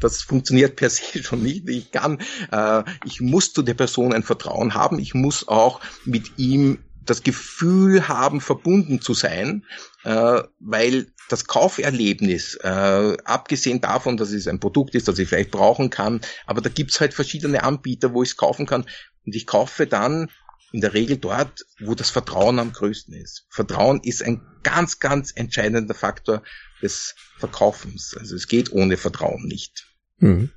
Das 0.00 0.22
funktioniert 0.22 0.76
per 0.76 0.90
se 0.90 1.22
schon 1.22 1.42
nicht. 1.42 1.68
Ich 1.68 1.90
kann, 1.90 2.18
äh, 2.50 2.82
ich 3.04 3.20
muss 3.20 3.52
zu 3.52 3.62
der 3.62 3.74
Person 3.74 4.12
ein 4.12 4.22
Vertrauen 4.22 4.74
haben. 4.74 4.98
Ich 4.98 5.14
muss 5.14 5.46
auch 5.46 5.80
mit 6.04 6.38
ihm 6.38 6.78
das 7.04 7.22
Gefühl 7.22 8.08
haben, 8.08 8.40
verbunden 8.40 9.00
zu 9.00 9.14
sein, 9.14 9.64
äh, 10.04 10.42
weil 10.58 11.06
das 11.28 11.46
Kauferlebnis, 11.46 12.54
äh, 12.62 13.16
abgesehen 13.24 13.80
davon, 13.80 14.16
dass 14.16 14.30
es 14.30 14.46
ein 14.48 14.60
Produkt 14.60 14.94
ist, 14.94 15.08
das 15.08 15.18
ich 15.18 15.28
vielleicht 15.28 15.50
brauchen 15.50 15.90
kann, 15.90 16.20
aber 16.46 16.60
da 16.60 16.68
gibt's 16.68 17.00
halt 17.00 17.14
verschiedene 17.14 17.62
Anbieter, 17.62 18.12
wo 18.12 18.22
ich 18.22 18.30
es 18.30 18.36
kaufen 18.36 18.66
kann 18.66 18.86
und 19.24 19.34
ich 19.34 19.46
kaufe 19.46 19.86
dann 19.86 20.28
in 20.72 20.80
der 20.80 20.94
Regel 20.94 21.16
dort, 21.16 21.64
wo 21.80 21.94
das 21.94 22.10
Vertrauen 22.10 22.58
am 22.58 22.72
größten 22.72 23.14
ist. 23.14 23.46
Vertrauen 23.48 24.00
ist 24.02 24.22
ein 24.22 24.42
ganz, 24.62 24.98
ganz 24.98 25.32
entscheidender 25.34 25.94
Faktor 25.94 26.42
des 26.82 27.14
Verkaufens. 27.38 28.16
Also 28.18 28.34
es 28.36 28.48
geht 28.48 28.72
ohne 28.72 28.96
Vertrauen 28.96 29.46
nicht. 29.46 29.86
Hm. 30.18 30.48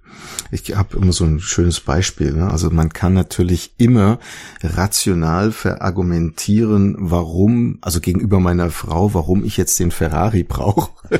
Ich 0.51 0.75
habe 0.75 0.97
immer 0.97 1.11
so 1.11 1.25
ein 1.25 1.39
schönes 1.39 1.81
Beispiel. 1.81 2.33
Ne? 2.33 2.49
Also 2.49 2.69
man 2.69 2.89
kann 2.89 3.13
natürlich 3.13 3.73
immer 3.77 4.19
rational 4.63 5.51
verargumentieren, 5.51 6.95
warum, 6.97 7.77
also 7.81 7.99
gegenüber 7.99 8.39
meiner 8.39 8.71
Frau, 8.71 9.13
warum 9.13 9.43
ich 9.43 9.57
jetzt 9.57 9.79
den 9.79 9.91
Ferrari 9.91 10.43
brauche. 10.43 10.91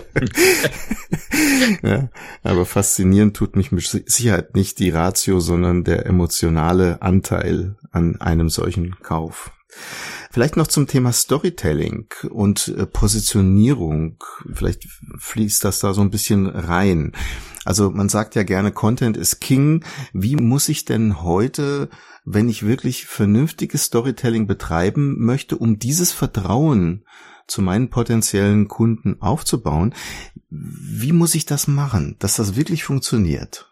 ja, 1.84 2.10
aber 2.44 2.66
faszinierend 2.66 3.36
tut 3.36 3.56
mich 3.56 3.72
mit 3.72 3.86
Sicherheit 3.86 4.56
nicht 4.56 4.80
die 4.80 4.90
Ratio, 4.90 5.40
sondern 5.40 5.84
der 5.84 6.06
emotionale 6.06 7.02
Anteil 7.02 7.76
an 7.92 8.22
einem 8.22 8.50
solchen 8.50 8.96
Kauf. 9.02 9.52
Vielleicht 10.32 10.58
noch 10.58 10.68
zum 10.68 10.86
Thema 10.86 11.12
Storytelling 11.12 12.06
und 12.30 12.68
äh, 12.68 12.86
Positionierung. 12.86 14.24
Vielleicht 14.54 14.88
fließt 15.18 15.64
das 15.64 15.80
da 15.80 15.94
so 15.94 16.02
ein 16.02 16.12
bisschen 16.12 16.46
rein. 16.46 17.14
Also 17.66 17.90
man 17.90 18.10
sagt 18.10 18.36
ja 18.36 18.44
gerne, 18.44 18.72
Content 18.72 19.18
ist 19.18 19.40
King. 19.42 19.84
Wie 20.14 20.36
muss 20.36 20.70
ich 20.70 20.86
denn 20.86 21.24
heute, 21.24 21.90
wenn 22.26 22.48
ich 22.48 22.66
wirklich 22.66 23.08
vernünftiges 23.08 23.86
Storytelling 23.86 24.46
betreiben 24.46 25.24
möchte, 25.26 25.58
um 25.58 25.80
dieses 25.80 26.12
Vertrauen 26.12 27.06
zu 27.48 27.64
meinen 27.64 27.90
potenziellen 27.90 28.68
Kunden 28.68 29.20
aufzubauen, 29.22 29.96
wie 30.52 31.12
muss 31.12 31.34
ich 31.34 31.46
das 31.46 31.68
machen, 31.68 32.16
dass 32.20 32.36
das 32.36 32.56
wirklich 32.56 32.84
funktioniert? 32.84 33.69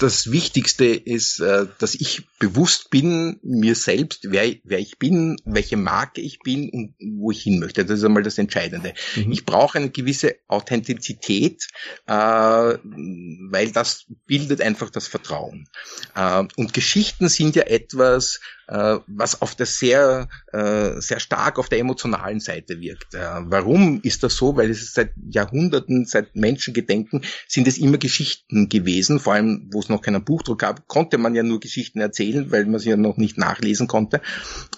Das 0.00 0.32
Wichtigste 0.32 0.86
ist, 0.86 1.40
äh, 1.40 1.66
dass 1.78 1.94
ich 1.94 2.22
bewusst 2.38 2.88
bin, 2.88 3.38
mir 3.42 3.74
selbst, 3.74 4.30
wer, 4.30 4.54
wer 4.64 4.78
ich 4.78 4.98
bin, 4.98 5.36
welche 5.44 5.76
Marke 5.76 6.22
ich 6.22 6.38
bin 6.38 6.70
und 6.70 6.94
wo 7.18 7.30
ich 7.30 7.42
hin 7.42 7.58
möchte. 7.58 7.84
Das 7.84 7.98
ist 7.98 8.04
einmal 8.04 8.22
das 8.22 8.38
Entscheidende. 8.38 8.94
Mhm. 9.14 9.30
Ich 9.30 9.44
brauche 9.44 9.78
eine 9.78 9.90
gewisse 9.90 10.36
Authentizität, 10.48 11.68
äh, 12.06 12.12
weil 12.12 13.72
das 13.72 14.06
bildet 14.26 14.62
einfach 14.62 14.88
das 14.88 15.06
Vertrauen. 15.06 15.68
Äh, 16.14 16.44
und 16.56 16.72
Geschichten 16.72 17.28
sind 17.28 17.54
ja 17.54 17.64
etwas, 17.64 18.40
äh, 18.70 19.00
was 19.06 19.42
auf 19.42 19.54
der 19.56 19.66
sehr, 19.66 20.28
äh, 20.52 21.00
sehr 21.00 21.18
stark 21.18 21.58
auf 21.58 21.68
der 21.68 21.80
emotionalen 21.80 22.38
Seite 22.38 22.80
wirkt. 22.80 23.14
Äh, 23.14 23.18
warum 23.18 24.00
ist 24.02 24.22
das 24.22 24.36
so? 24.36 24.56
Weil 24.56 24.70
es 24.70 24.94
seit 24.94 25.12
Jahrhunderten, 25.28 26.06
seit 26.06 26.36
Menschengedenken 26.36 27.22
sind 27.48 27.66
es 27.66 27.78
immer 27.78 27.98
Geschichten 27.98 28.68
gewesen, 28.68 29.18
vor 29.18 29.34
allem 29.34 29.68
wo 29.72 29.80
es 29.80 29.88
noch 29.88 30.02
keinen 30.02 30.24
Buchdruck 30.24 30.60
gab, 30.60 30.86
konnte 30.86 31.18
man 31.18 31.34
ja 31.34 31.42
nur 31.42 31.58
Geschichten 31.58 32.00
erzählen, 32.00 32.52
weil 32.52 32.66
man 32.66 32.78
sie 32.78 32.90
ja 32.90 32.96
noch 32.96 33.16
nicht 33.16 33.38
nachlesen 33.38 33.88
konnte, 33.88 34.20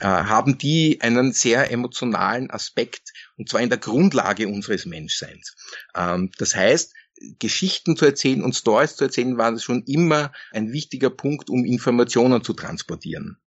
haben 0.00 0.58
die 0.58 1.00
einen 1.00 1.32
sehr 1.32 1.70
emotionalen 1.70 2.50
Aspekt 2.50 3.12
und 3.36 3.48
zwar 3.48 3.60
in 3.60 3.68
der 3.68 3.78
Grundlage 3.78 4.48
unseres 4.48 4.86
Menschseins. 4.86 5.54
Ähm, 5.94 6.30
das 6.38 6.54
heißt, 6.54 6.94
Geschichten 7.38 7.96
zu 7.96 8.06
erzählen 8.06 8.42
und 8.42 8.54
Stories 8.54 8.96
zu 8.96 9.04
erzählen, 9.04 9.36
war 9.36 9.56
schon 9.58 9.84
immer 9.84 10.32
ein 10.50 10.72
wichtiger 10.72 11.10
Punkt, 11.10 11.50
um 11.50 11.64
Informationen 11.64 12.42
zu 12.42 12.52
transportieren. 12.52 13.38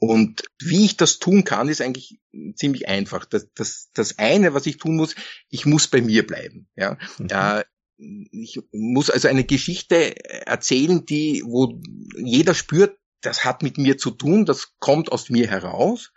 Und 0.00 0.44
wie 0.58 0.86
ich 0.86 0.96
das 0.96 1.18
tun 1.18 1.44
kann, 1.44 1.68
ist 1.68 1.82
eigentlich 1.82 2.18
ziemlich 2.54 2.88
einfach. 2.88 3.26
Das, 3.26 3.48
das, 3.54 3.90
das 3.92 4.18
eine, 4.18 4.54
was 4.54 4.64
ich 4.64 4.78
tun 4.78 4.96
muss, 4.96 5.14
ich 5.50 5.66
muss 5.66 5.88
bei 5.88 6.00
mir 6.00 6.26
bleiben. 6.26 6.68
Ja? 6.74 6.96
Mhm. 7.18 7.28
Äh, 7.28 7.64
ich 8.32 8.58
muss 8.72 9.10
also 9.10 9.28
eine 9.28 9.44
Geschichte 9.44 10.24
erzählen, 10.46 11.04
die, 11.04 11.42
wo 11.44 11.78
jeder 12.16 12.54
spürt, 12.54 12.96
das 13.20 13.44
hat 13.44 13.62
mit 13.62 13.76
mir 13.76 13.98
zu 13.98 14.10
tun, 14.10 14.46
das 14.46 14.72
kommt 14.78 15.12
aus 15.12 15.28
mir 15.28 15.48
heraus. 15.48 16.12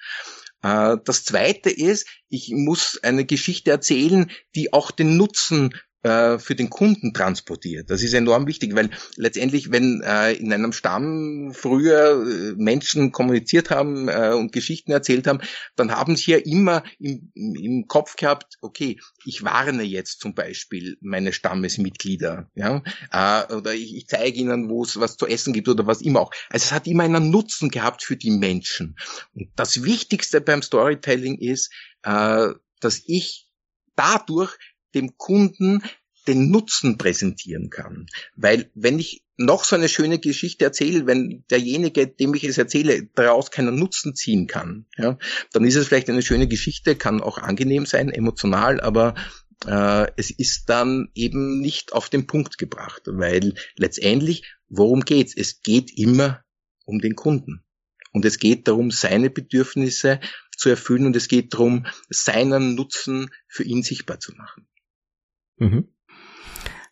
Äh, 0.62 0.96
das 1.04 1.26
zweite 1.26 1.70
ist, 1.70 2.08
ich 2.30 2.52
muss 2.52 3.00
eine 3.04 3.26
Geschichte 3.26 3.72
erzählen, 3.72 4.32
die 4.56 4.72
auch 4.72 4.92
den 4.92 5.18
Nutzen 5.18 5.76
äh, 6.04 6.38
für 6.38 6.56
den 6.56 6.70
Kunden 6.70 7.14
transportiert. 7.14 7.90
Das 7.90 8.04
ist 8.04 8.14
enorm 8.14 8.46
wichtig, 8.48 8.76
weil 8.76 8.90
letztendlich, 9.16 9.72
wenn 9.72 10.02
äh, 10.02 10.34
in 10.34 10.52
einem 10.54 10.74
Stamm 10.74 11.54
früher 11.54 12.26
äh, 12.26 12.54
Menschen 12.58 13.12
kommuniziert 13.12 13.70
haben 13.70 14.10
äh, 14.10 14.34
und 14.34 14.52
Geschichten 14.52 14.92
erzählt 14.92 15.28
haben, 15.28 15.40
dann 15.76 15.92
haben 15.92 16.16
sie 16.16 16.32
ja 16.32 16.38
immer 16.38 16.84
im, 17.00 17.32
im 17.34 17.88
Kopf 17.88 18.16
gehabt, 18.16 18.58
okay, 18.62 19.00
ich 19.26 19.44
warne 19.44 19.84
jetzt 19.84 20.20
zum 20.20 20.36
Beispiel 20.36 20.98
meine 21.02 21.34
Stammesmitglieder, 21.34 22.50
ja, 22.56 22.84
äh, 23.12 23.54
oder 23.54 23.74
ich, 23.74 23.96
ich 23.96 24.08
zeige 24.08 24.38
ihnen, 24.38 24.70
wo 24.70 24.84
es 24.84 25.00
was 25.00 25.18
zu 25.18 25.26
essen 25.26 25.54
gibt 25.54 25.70
oder 25.70 25.88
was 25.88 26.02
immer 26.02 26.22
auch. 26.22 26.32
Also 26.50 26.66
es 26.66 26.72
hat 26.72 26.88
immer 26.88 27.04
einen 27.04 27.30
Nutzen 27.30 27.70
gehabt 27.70 28.04
für 28.04 28.18
die 28.18 28.32
Menschen. 28.32 28.98
Und 29.34 29.50
das 29.56 29.84
Wichtigste 29.84 30.42
beim 30.42 30.62
Storytelling 30.62 31.38
ist, 31.40 31.72
äh, 32.04 32.50
dass 32.80 33.02
ich 33.06 33.48
dadurch 33.96 34.58
dem 34.96 35.18
Kunden 35.18 35.84
den 36.28 36.52
Nutzen 36.52 36.98
präsentieren 36.98 37.70
kann. 37.70 38.06
Weil 38.36 38.70
wenn 38.76 39.00
ich 39.00 39.24
noch 39.36 39.64
so 39.66 39.76
eine 39.76 39.90
schöne 39.90 40.20
Geschichte 40.20 40.64
erzähle, 40.64 41.06
wenn 41.06 41.44
derjenige, 41.50 42.08
dem 42.08 42.34
ich 42.34 42.44
es 42.44 42.58
erzähle, 42.58 43.10
daraus 43.16 43.52
keinen 43.52 43.76
Nutzen 43.76 44.16
ziehen 44.16 44.48
kann, 44.48 44.86
ja, 44.98 45.18
dann 45.52 45.66
ist 45.66 45.76
es 45.76 45.88
vielleicht 45.88 46.10
eine 46.10 46.22
schöne 46.22 46.48
Geschichte, 46.48 46.96
kann 46.96 47.22
auch 47.22 47.40
angenehm 47.40 47.86
sein, 47.86 48.10
emotional, 48.10 48.80
aber 48.80 49.16
äh, 49.66 50.12
es 50.16 50.32
ist 50.32 50.70
dann 50.70 51.10
eben 51.16 51.60
nicht 51.60 51.94
auf 51.94 52.10
den 52.10 52.28
Punkt 52.28 52.58
gebracht, 52.58 53.04
weil 53.06 53.56
letztendlich, 53.76 54.44
worum 54.70 55.02
geht's? 55.02 55.36
Es 55.36 55.62
geht 55.62 55.98
immer 55.98 56.44
um 56.86 57.00
den 57.00 57.16
Kunden. 57.16 57.64
Und 58.12 58.26
es 58.26 58.38
geht 58.38 58.68
darum, 58.68 58.92
seine 58.92 59.32
Bedürfnisse 59.32 60.20
zu 60.56 60.70
erfüllen 60.70 61.08
und 61.08 61.16
es 61.16 61.28
geht 61.28 61.54
darum, 61.54 61.88
seinen 62.10 62.76
Nutzen 62.76 63.32
für 63.48 63.64
ihn 63.64 63.82
sichtbar 63.82 64.20
zu 64.20 64.34
machen. 64.34 64.68
Mhm. 65.58 65.88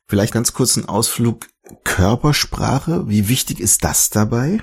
Vielleicht 0.08 0.34
ganz 0.34 0.54
kurz 0.54 0.76
ein 0.78 0.86
Ausflug 0.86 1.47
Körpersprache. 1.84 3.08
Wie 3.08 3.30
wichtig 3.30 3.60
ist 3.60 3.84
das 3.84 4.10
dabei? 4.10 4.60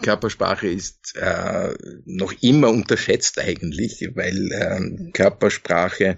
Körpersprache 0.00 0.68
ist 0.68 1.16
äh, 1.16 1.74
noch 2.04 2.32
immer 2.40 2.68
unterschätzt 2.70 3.38
eigentlich, 3.38 4.10
weil 4.14 4.52
äh, 4.52 5.10
Körpersprache 5.12 6.16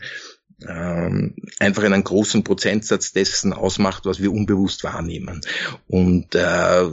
ähm, 0.66 1.34
einfach 1.58 1.82
einen 1.82 2.04
großen 2.04 2.44
Prozentsatz 2.44 3.12
dessen 3.12 3.52
ausmacht, 3.52 4.06
was 4.06 4.20
wir 4.20 4.32
unbewusst 4.32 4.84
wahrnehmen. 4.84 5.40
Und 5.88 6.34
äh, 6.34 6.84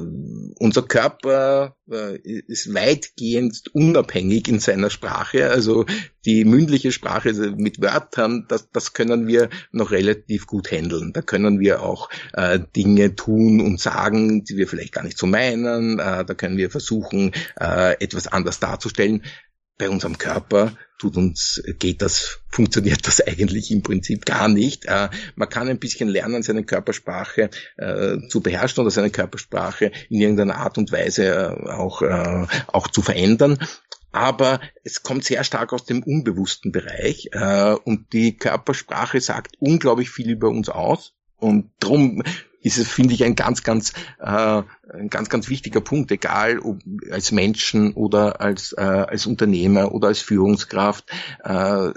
unser 0.57 0.81
Körper 0.83 1.75
äh, 1.89 2.17
ist 2.23 2.73
weitgehend 2.73 3.63
unabhängig 3.73 4.47
in 4.47 4.59
seiner 4.59 4.89
Sprache. 4.89 5.49
Also 5.49 5.85
die 6.25 6.45
mündliche 6.45 6.91
Sprache 6.91 7.29
also 7.29 7.51
mit 7.55 7.81
Wörtern, 7.81 8.45
das, 8.47 8.69
das 8.71 8.93
können 8.93 9.27
wir 9.27 9.49
noch 9.71 9.91
relativ 9.91 10.47
gut 10.47 10.71
handeln. 10.71 11.13
Da 11.13 11.21
können 11.21 11.59
wir 11.59 11.81
auch 11.81 12.09
äh, 12.33 12.59
Dinge 12.75 13.15
tun 13.15 13.61
und 13.61 13.79
sagen, 13.79 14.43
die 14.43 14.57
wir 14.57 14.67
vielleicht 14.67 14.93
gar 14.93 15.03
nicht 15.03 15.17
so 15.17 15.27
meinen. 15.27 15.99
Äh, 15.99 16.25
da 16.25 16.33
können 16.33 16.57
wir 16.57 16.69
versuchen, 16.69 17.31
äh, 17.59 17.93
etwas 17.99 18.27
anders 18.27 18.59
darzustellen 18.59 19.23
bei 19.81 19.89
unserem 19.89 20.19
Körper 20.19 20.73
tut 20.99 21.17
uns, 21.17 21.61
geht 21.79 22.03
das, 22.03 22.39
funktioniert 22.49 23.07
das 23.07 23.19
eigentlich 23.27 23.71
im 23.71 23.81
Prinzip 23.81 24.25
gar 24.25 24.47
nicht. 24.47 24.85
Äh, 24.85 25.09
man 25.35 25.49
kann 25.49 25.67
ein 25.67 25.79
bisschen 25.79 26.07
lernen, 26.07 26.43
seine 26.43 26.63
Körpersprache 26.63 27.49
äh, 27.77 28.17
zu 28.29 28.41
beherrschen 28.41 28.81
oder 28.81 28.91
seine 28.91 29.09
Körpersprache 29.09 29.91
in 30.09 30.21
irgendeiner 30.21 30.57
Art 30.57 30.77
und 30.77 30.91
Weise 30.91 31.25
äh, 31.25 31.69
auch, 31.71 32.03
äh, 32.03 32.45
auch 32.67 32.87
zu 32.89 33.01
verändern. 33.01 33.57
Aber 34.11 34.61
es 34.83 35.01
kommt 35.01 35.23
sehr 35.23 35.43
stark 35.43 35.73
aus 35.73 35.85
dem 35.85 36.03
unbewussten 36.03 36.71
Bereich 36.71 37.29
äh, 37.31 37.73
und 37.83 38.13
die 38.13 38.37
Körpersprache 38.37 39.19
sagt 39.19 39.55
unglaublich 39.59 40.11
viel 40.11 40.29
über 40.29 40.49
uns 40.49 40.69
aus. 40.69 41.13
Und 41.37 41.71
darum 41.79 42.21
ist 42.61 42.77
es, 42.77 42.87
finde 42.87 43.13
ich, 43.13 43.23
ein 43.23 43.35
ganz, 43.35 43.63
ganz, 43.63 43.93
äh, 44.19 44.61
ein 44.93 45.09
ganz, 45.09 45.29
ganz 45.29 45.49
wichtiger 45.49 45.81
Punkt, 45.81 46.11
egal 46.11 46.59
ob 46.59 46.79
als 47.11 47.31
Menschen 47.31 47.93
oder 47.93 48.39
als, 48.39 48.73
äh, 48.73 48.81
als 48.81 49.25
Unternehmer 49.25 49.91
oder 49.93 50.09
als 50.09 50.19
Führungskraft, 50.19 51.11
äh, 51.43 51.89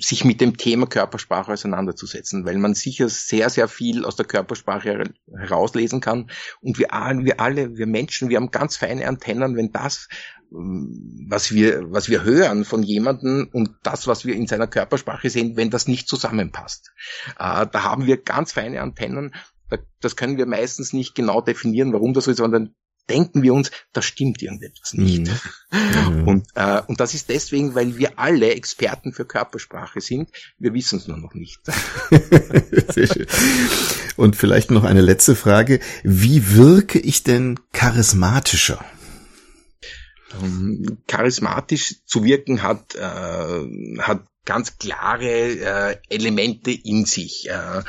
sich 0.00 0.24
mit 0.24 0.40
dem 0.40 0.56
Thema 0.56 0.86
Körpersprache 0.86 1.52
auseinanderzusetzen, 1.52 2.44
weil 2.44 2.58
man 2.58 2.74
sicher 2.74 3.08
sehr, 3.08 3.48
sehr 3.50 3.68
viel 3.68 4.04
aus 4.04 4.16
der 4.16 4.26
Körpersprache 4.26 5.04
herauslesen 5.32 6.00
kann. 6.00 6.30
Und 6.60 6.78
wir, 6.78 6.88
wir 6.88 7.40
alle, 7.40 7.76
wir 7.76 7.86
Menschen, 7.86 8.28
wir 8.28 8.36
haben 8.36 8.50
ganz 8.50 8.76
feine 8.76 9.06
Antennen, 9.06 9.56
wenn 9.56 9.72
das 9.72 10.08
was 10.50 11.52
wir, 11.52 11.92
was 11.92 12.08
wir 12.08 12.22
hören 12.22 12.64
von 12.64 12.82
jemandem 12.82 13.50
und 13.52 13.70
das, 13.82 14.06
was 14.06 14.24
wir 14.24 14.34
in 14.34 14.46
seiner 14.46 14.66
Körpersprache 14.66 15.28
sehen, 15.28 15.56
wenn 15.56 15.68
das 15.68 15.88
nicht 15.88 16.08
zusammenpasst. 16.08 16.92
Äh, 17.38 17.66
da 17.70 17.82
haben 17.82 18.06
wir 18.06 18.16
ganz 18.16 18.52
feine 18.52 18.80
Antennen 18.80 19.34
das 20.00 20.16
können 20.16 20.38
wir 20.38 20.46
meistens 20.46 20.92
nicht 20.92 21.14
genau 21.14 21.40
definieren, 21.40 21.92
warum 21.92 22.14
das 22.14 22.24
so 22.24 22.30
ist, 22.30 22.38
sondern 22.38 22.74
denken 23.08 23.42
wir 23.42 23.54
uns, 23.54 23.70
da 23.92 24.02
stimmt 24.02 24.42
irgendetwas 24.42 24.92
nicht. 24.94 25.30
Mhm. 25.72 26.28
Und, 26.28 26.46
äh, 26.54 26.82
und 26.86 27.00
das 27.00 27.14
ist 27.14 27.28
deswegen, 27.28 27.74
weil 27.74 27.96
wir 27.96 28.18
alle 28.18 28.54
Experten 28.54 29.12
für 29.12 29.24
Körpersprache 29.24 30.00
sind. 30.00 30.30
Wir 30.58 30.74
wissen 30.74 30.98
es 30.98 31.08
nur 31.08 31.16
noch 31.16 31.34
nicht. 31.34 31.60
Sehr 32.92 33.06
schön. 33.06 33.26
Und 34.16 34.36
vielleicht 34.36 34.70
noch 34.70 34.84
eine 34.84 35.00
letzte 35.00 35.34
Frage. 35.34 35.80
Wie 36.02 36.54
wirke 36.54 36.98
ich 36.98 37.22
denn 37.22 37.58
charismatischer? 37.72 38.84
Ähm, 40.42 40.98
charismatisch 41.06 41.96
zu 42.04 42.24
wirken 42.24 42.62
hat, 42.62 42.94
äh, 42.94 44.00
hat 44.00 44.22
ganz 44.44 44.78
klare 44.78 45.28
äh, 45.28 45.96
Elemente 46.08 46.70
in 46.70 47.04
sich. 47.04 47.48
Äh, 47.48 47.82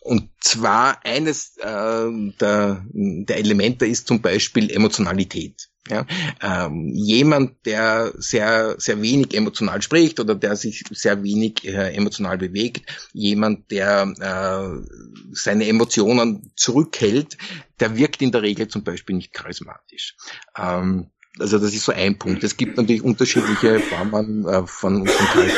und 0.00 0.30
zwar 0.40 1.04
eines 1.04 1.56
äh, 1.58 2.08
der, 2.40 2.84
der 2.92 3.36
Elemente 3.36 3.86
ist 3.86 4.06
zum 4.06 4.20
Beispiel 4.20 4.70
Emotionalität. 4.70 5.68
Ja, 5.88 6.06
ähm, 6.42 6.90
jemand, 6.94 7.66
der 7.66 8.12
sehr, 8.16 8.76
sehr 8.78 9.00
wenig 9.02 9.34
emotional 9.34 9.80
spricht 9.82 10.20
oder 10.20 10.34
der 10.34 10.54
sich 10.54 10.84
sehr 10.90 11.22
wenig 11.24 11.66
äh, 11.66 11.94
emotional 11.94 12.38
bewegt, 12.38 13.08
jemand, 13.12 13.70
der 13.70 14.12
äh, 14.20 14.92
seine 15.32 15.66
Emotionen 15.66 16.52
zurückhält, 16.54 17.38
der 17.80 17.96
wirkt 17.96 18.22
in 18.22 18.30
der 18.30 18.42
Regel 18.42 18.68
zum 18.68 18.84
Beispiel 18.84 19.16
nicht 19.16 19.32
charismatisch. 19.32 20.16
Ähm, 20.56 21.10
also 21.38 21.58
das 21.58 21.72
ist 21.72 21.84
so 21.84 21.92
ein 21.92 22.18
Punkt. 22.18 22.42
Es 22.42 22.56
gibt 22.56 22.76
natürlich 22.76 23.02
unterschiedliche 23.02 23.78
Formen 23.80 24.46
äh, 24.46 24.66
von 24.66 25.02
unserem 25.02 25.50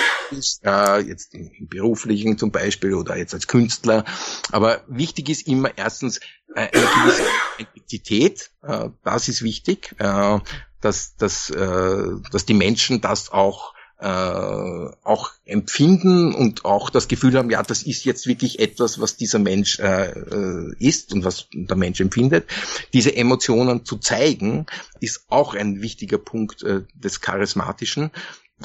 äh, 0.64 1.00
jetzt 1.00 1.34
im, 1.34 1.50
im, 1.58 1.68
beruflichen 1.68 2.36
zum 2.36 2.50
Beispiel 2.50 2.94
oder 2.94 3.16
jetzt 3.16 3.34
als 3.34 3.46
Künstler. 3.46 4.04
Aber 4.50 4.82
wichtig 4.88 5.28
ist 5.28 5.48
immer 5.48 5.70
erstens 5.76 6.18
äh, 6.54 6.68
eine 6.72 6.86
gewisse 7.04 7.22
Identität. 7.58 8.50
Äh, 8.62 8.90
das 9.02 9.28
ist 9.28 9.42
wichtig, 9.42 9.94
äh, 9.98 10.38
dass, 10.80 11.16
dass, 11.16 11.50
äh, 11.50 12.06
dass 12.30 12.44
die 12.44 12.54
Menschen 12.54 13.00
das 13.00 13.30
auch 13.30 13.74
äh, 14.02 14.90
auch 15.04 15.30
empfinden 15.44 16.34
und 16.34 16.64
auch 16.64 16.90
das 16.90 17.06
Gefühl 17.06 17.36
haben, 17.38 17.50
ja, 17.50 17.62
das 17.62 17.84
ist 17.84 18.04
jetzt 18.04 18.26
wirklich 18.26 18.58
etwas, 18.58 19.00
was 19.00 19.16
dieser 19.16 19.38
Mensch 19.38 19.78
äh, 19.78 20.10
äh, 20.10 20.74
ist 20.80 21.12
und 21.12 21.24
was 21.24 21.46
der 21.54 21.76
Mensch 21.76 22.00
empfindet. 22.00 22.48
Diese 22.92 23.14
Emotionen 23.14 23.84
zu 23.84 23.98
zeigen, 23.98 24.66
ist 24.98 25.26
auch 25.28 25.54
ein 25.54 25.82
wichtiger 25.82 26.18
Punkt 26.18 26.64
äh, 26.64 26.80
des 26.94 27.20
Charismatischen. 27.20 28.10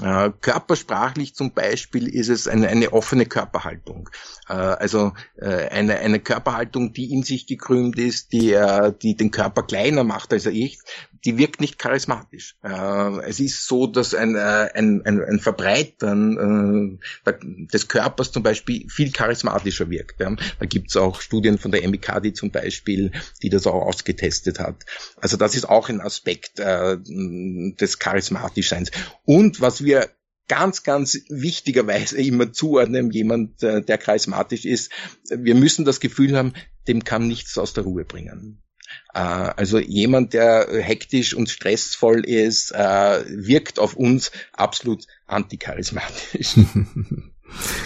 Äh, 0.01 0.31
körpersprachlich 0.41 1.35
zum 1.35 1.53
Beispiel 1.53 2.07
ist 2.07 2.29
es 2.29 2.47
eine, 2.47 2.67
eine 2.67 2.93
offene 2.93 3.27
Körperhaltung. 3.27 4.09
Äh, 4.49 4.53
also 4.53 5.13
eine, 5.39 5.99
eine 5.99 6.19
Körperhaltung, 6.19 6.93
die 6.93 7.11
in 7.13 7.21
sich 7.21 7.45
gekrümmt 7.45 7.99
ist, 7.99 8.33
die, 8.33 8.59
die 9.03 9.15
den 9.15 9.29
Körper 9.29 9.61
kleiner 9.61 10.03
macht 10.03 10.33
als 10.33 10.47
ich, 10.47 10.79
die 11.27 11.37
wirkt 11.37 11.59
nicht 11.59 11.77
charismatisch. 11.77 12.55
Äh, 12.63 13.19
es 13.27 13.41
ist 13.41 13.67
so, 13.67 13.85
dass 13.85 14.13
ein, 14.13 14.35
äh, 14.35 14.69
ein, 14.73 15.05
ein, 15.05 15.21
ein 15.21 15.39
Verbreitern 15.41 16.97
äh, 17.25 17.33
des 17.73 17.89
Körpers 17.89 18.31
zum 18.31 18.43
Beispiel 18.43 18.89
viel 18.89 19.11
charismatischer 19.11 19.89
wirkt. 19.89 20.21
Ja. 20.21 20.33
Da 20.33 20.65
gibt 20.65 20.89
es 20.89 20.95
auch 20.95 21.19
Studien 21.19 21.57
von 21.57 21.71
der 21.71 21.85
MIK, 21.85 22.21
die 22.23 22.31
zum 22.31 22.51
Beispiel, 22.51 23.11
die 23.43 23.49
das 23.49 23.67
auch 23.67 23.73
ausgetestet 23.73 24.59
hat. 24.59 24.85
Also 25.17 25.35
das 25.35 25.53
ist 25.53 25.67
auch 25.67 25.89
ein 25.89 25.99
Aspekt 25.99 26.59
äh, 26.59 26.97
des 26.97 27.99
Charismatischseins. 27.99 28.91
Und 29.25 29.59
was 29.59 29.83
wir 29.83 30.09
ganz, 30.47 30.83
ganz 30.83 31.19
wichtigerweise 31.27 32.21
immer 32.21 32.53
zuordnen, 32.53 33.11
jemand, 33.11 33.61
äh, 33.63 33.81
der 33.81 33.97
charismatisch 33.97 34.63
ist, 34.63 34.93
wir 35.29 35.55
müssen 35.55 35.83
das 35.83 35.99
Gefühl 35.99 36.37
haben, 36.37 36.53
dem 36.87 37.03
kann 37.03 37.27
nichts 37.27 37.57
aus 37.57 37.73
der 37.73 37.83
Ruhe 37.83 38.05
bringen. 38.05 38.61
Äh, 39.13 39.19
also 39.19 39.79
jemand, 39.79 40.33
der 40.33 40.67
hektisch 40.81 41.33
und 41.33 41.49
stressvoll 41.49 42.25
ist, 42.25 42.71
äh, 42.71 43.23
wirkt 43.27 43.79
auf 43.79 43.95
uns 43.95 44.31
absolut 44.53 45.05
anticharismatisch. 45.25 46.55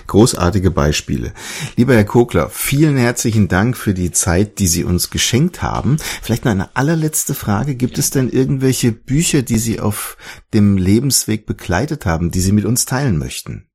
Großartige 0.08 0.72
Beispiele. 0.72 1.34
Lieber 1.78 1.94
Herr 1.94 2.04
Kokler, 2.04 2.50
vielen 2.50 2.98
herzlichen 2.98 3.48
Dank 3.48 3.78
für 3.78 3.94
die 3.94 4.12
Zeit, 4.12 4.60
die 4.60 4.68
Sie 4.68 4.84
uns 4.84 5.10
geschenkt 5.10 5.62
haben. 5.62 5.98
Vielleicht 6.22 6.46
noch 6.46 6.52
eine 6.52 6.76
allerletzte 6.76 7.36
Frage. 7.36 7.76
Gibt 7.76 7.98
es 7.98 8.10
denn 8.10 8.30
irgendwelche 8.30 8.92
Bücher, 8.92 9.44
die 9.44 9.60
Sie 9.60 9.80
auf 9.80 10.18
dem 10.54 10.78
Lebensweg 10.78 11.46
begleitet 11.46 12.06
haben, 12.06 12.32
die 12.32 12.42
Sie 12.42 12.52
mit 12.52 12.66
uns 12.66 12.86
teilen 12.86 13.18
möchten? 13.18 13.71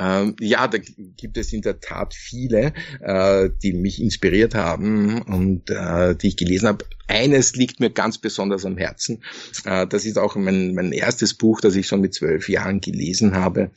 Ähm, 0.00 0.34
ja, 0.40 0.66
da 0.66 0.78
gibt 0.78 1.36
es 1.36 1.52
in 1.52 1.60
der 1.60 1.80
Tat 1.80 2.14
viele, 2.14 2.72
äh, 3.00 3.50
die 3.62 3.74
mich 3.74 4.00
inspiriert 4.00 4.54
haben 4.54 5.20
und 5.22 5.68
äh, 5.68 6.16
die 6.16 6.28
ich 6.28 6.36
gelesen 6.36 6.68
habe. 6.68 6.86
Eines 7.06 7.54
liegt 7.54 7.80
mir 7.80 7.90
ganz 7.90 8.18
besonders 8.18 8.64
am 8.64 8.78
Herzen. 8.78 9.22
Äh, 9.64 9.86
das 9.86 10.06
ist 10.06 10.18
auch 10.18 10.36
mein, 10.36 10.74
mein 10.74 10.92
erstes 10.92 11.34
Buch, 11.34 11.60
das 11.60 11.76
ich 11.76 11.86
schon 11.86 12.00
mit 12.00 12.14
zwölf 12.14 12.48
Jahren 12.48 12.80
gelesen 12.80 13.34
habe. 13.34 13.70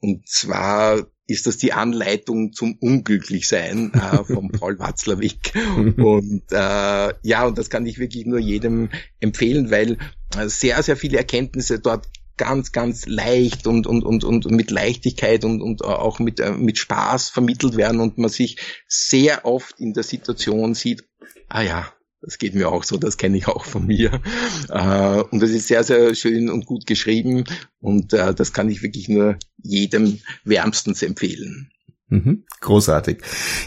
Und 0.00 0.28
zwar 0.28 1.06
ist 1.26 1.46
das 1.46 1.56
die 1.56 1.72
Anleitung 1.72 2.52
zum 2.52 2.76
Unglücklichsein 2.78 3.92
äh, 3.94 4.24
von 4.24 4.50
Paul 4.50 4.78
Watzlawick. 4.78 5.52
Und 5.96 6.42
äh, 6.52 7.14
ja, 7.22 7.46
und 7.46 7.58
das 7.58 7.68
kann 7.68 7.86
ich 7.86 7.98
wirklich 7.98 8.26
nur 8.26 8.38
jedem 8.38 8.90
empfehlen, 9.18 9.70
weil 9.70 9.98
sehr, 10.46 10.82
sehr 10.82 10.96
viele 10.96 11.18
Erkenntnisse 11.18 11.80
dort 11.80 12.06
ganz, 12.36 12.72
ganz 12.72 13.06
leicht 13.06 13.66
und, 13.66 13.86
und, 13.86 14.04
und, 14.04 14.24
und 14.24 14.50
mit 14.50 14.70
Leichtigkeit 14.70 15.44
und, 15.44 15.60
und 15.62 15.84
auch 15.84 16.18
mit, 16.18 16.40
äh, 16.40 16.52
mit 16.52 16.78
Spaß 16.78 17.30
vermittelt 17.30 17.76
werden 17.76 18.00
und 18.00 18.18
man 18.18 18.30
sich 18.30 18.58
sehr 18.88 19.44
oft 19.44 19.80
in 19.80 19.92
der 19.92 20.02
Situation 20.02 20.74
sieht, 20.74 21.04
ah 21.48 21.62
ja, 21.62 21.92
das 22.20 22.38
geht 22.38 22.54
mir 22.54 22.70
auch 22.70 22.82
so, 22.82 22.96
das 22.96 23.18
kenne 23.18 23.36
ich 23.36 23.46
auch 23.46 23.64
von 23.64 23.86
mir. 23.86 24.20
Äh, 24.68 25.22
und 25.30 25.40
das 25.40 25.50
ist 25.50 25.68
sehr, 25.68 25.84
sehr 25.84 26.14
schön 26.14 26.50
und 26.50 26.66
gut 26.66 26.86
geschrieben 26.86 27.44
und 27.80 28.12
äh, 28.12 28.34
das 28.34 28.52
kann 28.52 28.68
ich 28.68 28.82
wirklich 28.82 29.08
nur 29.08 29.38
jedem 29.62 30.20
wärmstens 30.44 31.02
empfehlen. 31.02 31.70
Mhm, 32.08 32.44
großartig. 32.60 33.18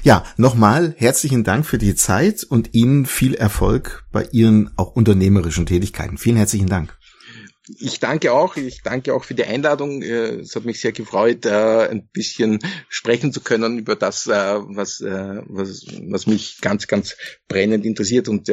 Ja, 0.03 0.23
nochmal 0.37 0.93
herzlichen 0.97 1.43
Dank 1.43 1.65
für 1.65 1.77
die 1.77 1.95
Zeit 1.95 2.43
und 2.43 2.73
Ihnen 2.73 3.05
viel 3.05 3.33
Erfolg 3.33 4.05
bei 4.11 4.27
Ihren 4.31 4.71
auch 4.77 4.95
unternehmerischen 4.95 5.65
Tätigkeiten. 5.65 6.17
Vielen 6.17 6.37
herzlichen 6.37 6.67
Dank 6.67 6.98
ich 7.77 7.99
danke 7.99 8.33
auch. 8.33 8.55
Ich 8.55 8.81
danke 8.81 9.13
auch 9.13 9.23
für 9.23 9.35
die 9.35 9.45
Einladung. 9.45 10.01
Äh, 10.01 10.39
es 10.39 10.55
hat 10.55 10.65
mich 10.65 10.79
sehr 10.79 10.91
gefreut, 10.91 11.45
äh, 11.45 11.87
ein 11.87 12.07
bisschen 12.07 12.59
sprechen 12.87 13.31
zu 13.31 13.41
können 13.41 13.77
über 13.77 13.95
das, 13.95 14.27
äh, 14.27 14.31
was, 14.31 15.01
was, 15.01 15.85
was 16.07 16.27
mich 16.27 16.59
ganz, 16.61 16.87
ganz 16.87 17.15
brennend 17.47 17.85
interessiert. 17.85 18.27
Und 18.27 18.49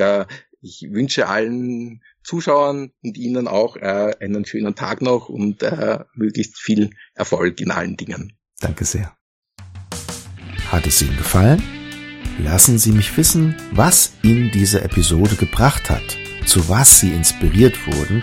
ich 0.61 0.87
wünsche 0.90 1.29
allen 1.29 2.02
Zuschauern 2.22 2.90
und 3.02 3.16
Ihnen 3.16 3.46
auch 3.46 3.76
einen 3.76 4.44
schönen 4.44 4.74
Tag 4.74 5.00
noch 5.02 5.29
und 5.29 5.62
möglichst 6.14 6.59
viel 6.59 6.90
Erfolg 7.14 7.61
in 7.61 7.70
allen 7.70 7.96
Dingen. 7.96 8.37
Danke 8.61 8.85
sehr. 8.85 9.16
Hat 10.70 10.87
es 10.87 11.02
Ihnen 11.02 11.16
gefallen? 11.16 11.62
Lassen 12.42 12.79
Sie 12.79 12.92
mich 12.92 13.16
wissen, 13.16 13.55
was 13.70 14.12
Ihnen 14.22 14.50
diese 14.50 14.83
Episode 14.83 15.37
gebracht 15.37 15.88
hat, 15.88 16.16
zu 16.46 16.68
was 16.68 17.00
Sie 17.00 17.12
inspiriert 17.12 17.87
wurden 17.87 18.22